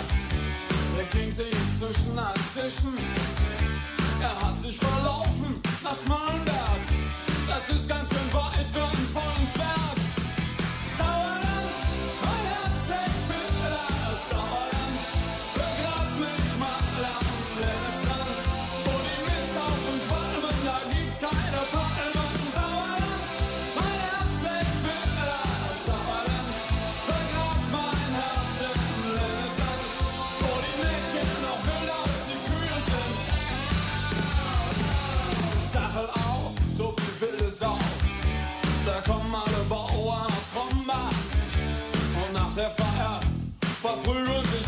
der 0.97 1.05
King 1.07 1.31
sich 1.31 1.53
inzwischen 1.53 2.19
ein 2.19 2.35
Fischen. 2.55 2.97
Er 4.23 4.47
hat 4.47 4.57
sich 4.57 4.79
verlaufen 4.79 5.61
nach 5.85 5.95
Schmalenberg, 5.95 6.81
das 7.47 7.69
ist 7.69 7.87
ganz 7.87 8.09
schön 8.09 8.33
weit 8.33 8.69
für 8.71 8.83
einen 8.83 9.09
vollen 9.13 9.49
Zwerg. 9.55 10.00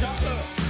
Shut 0.02 0.24
up. 0.24 0.61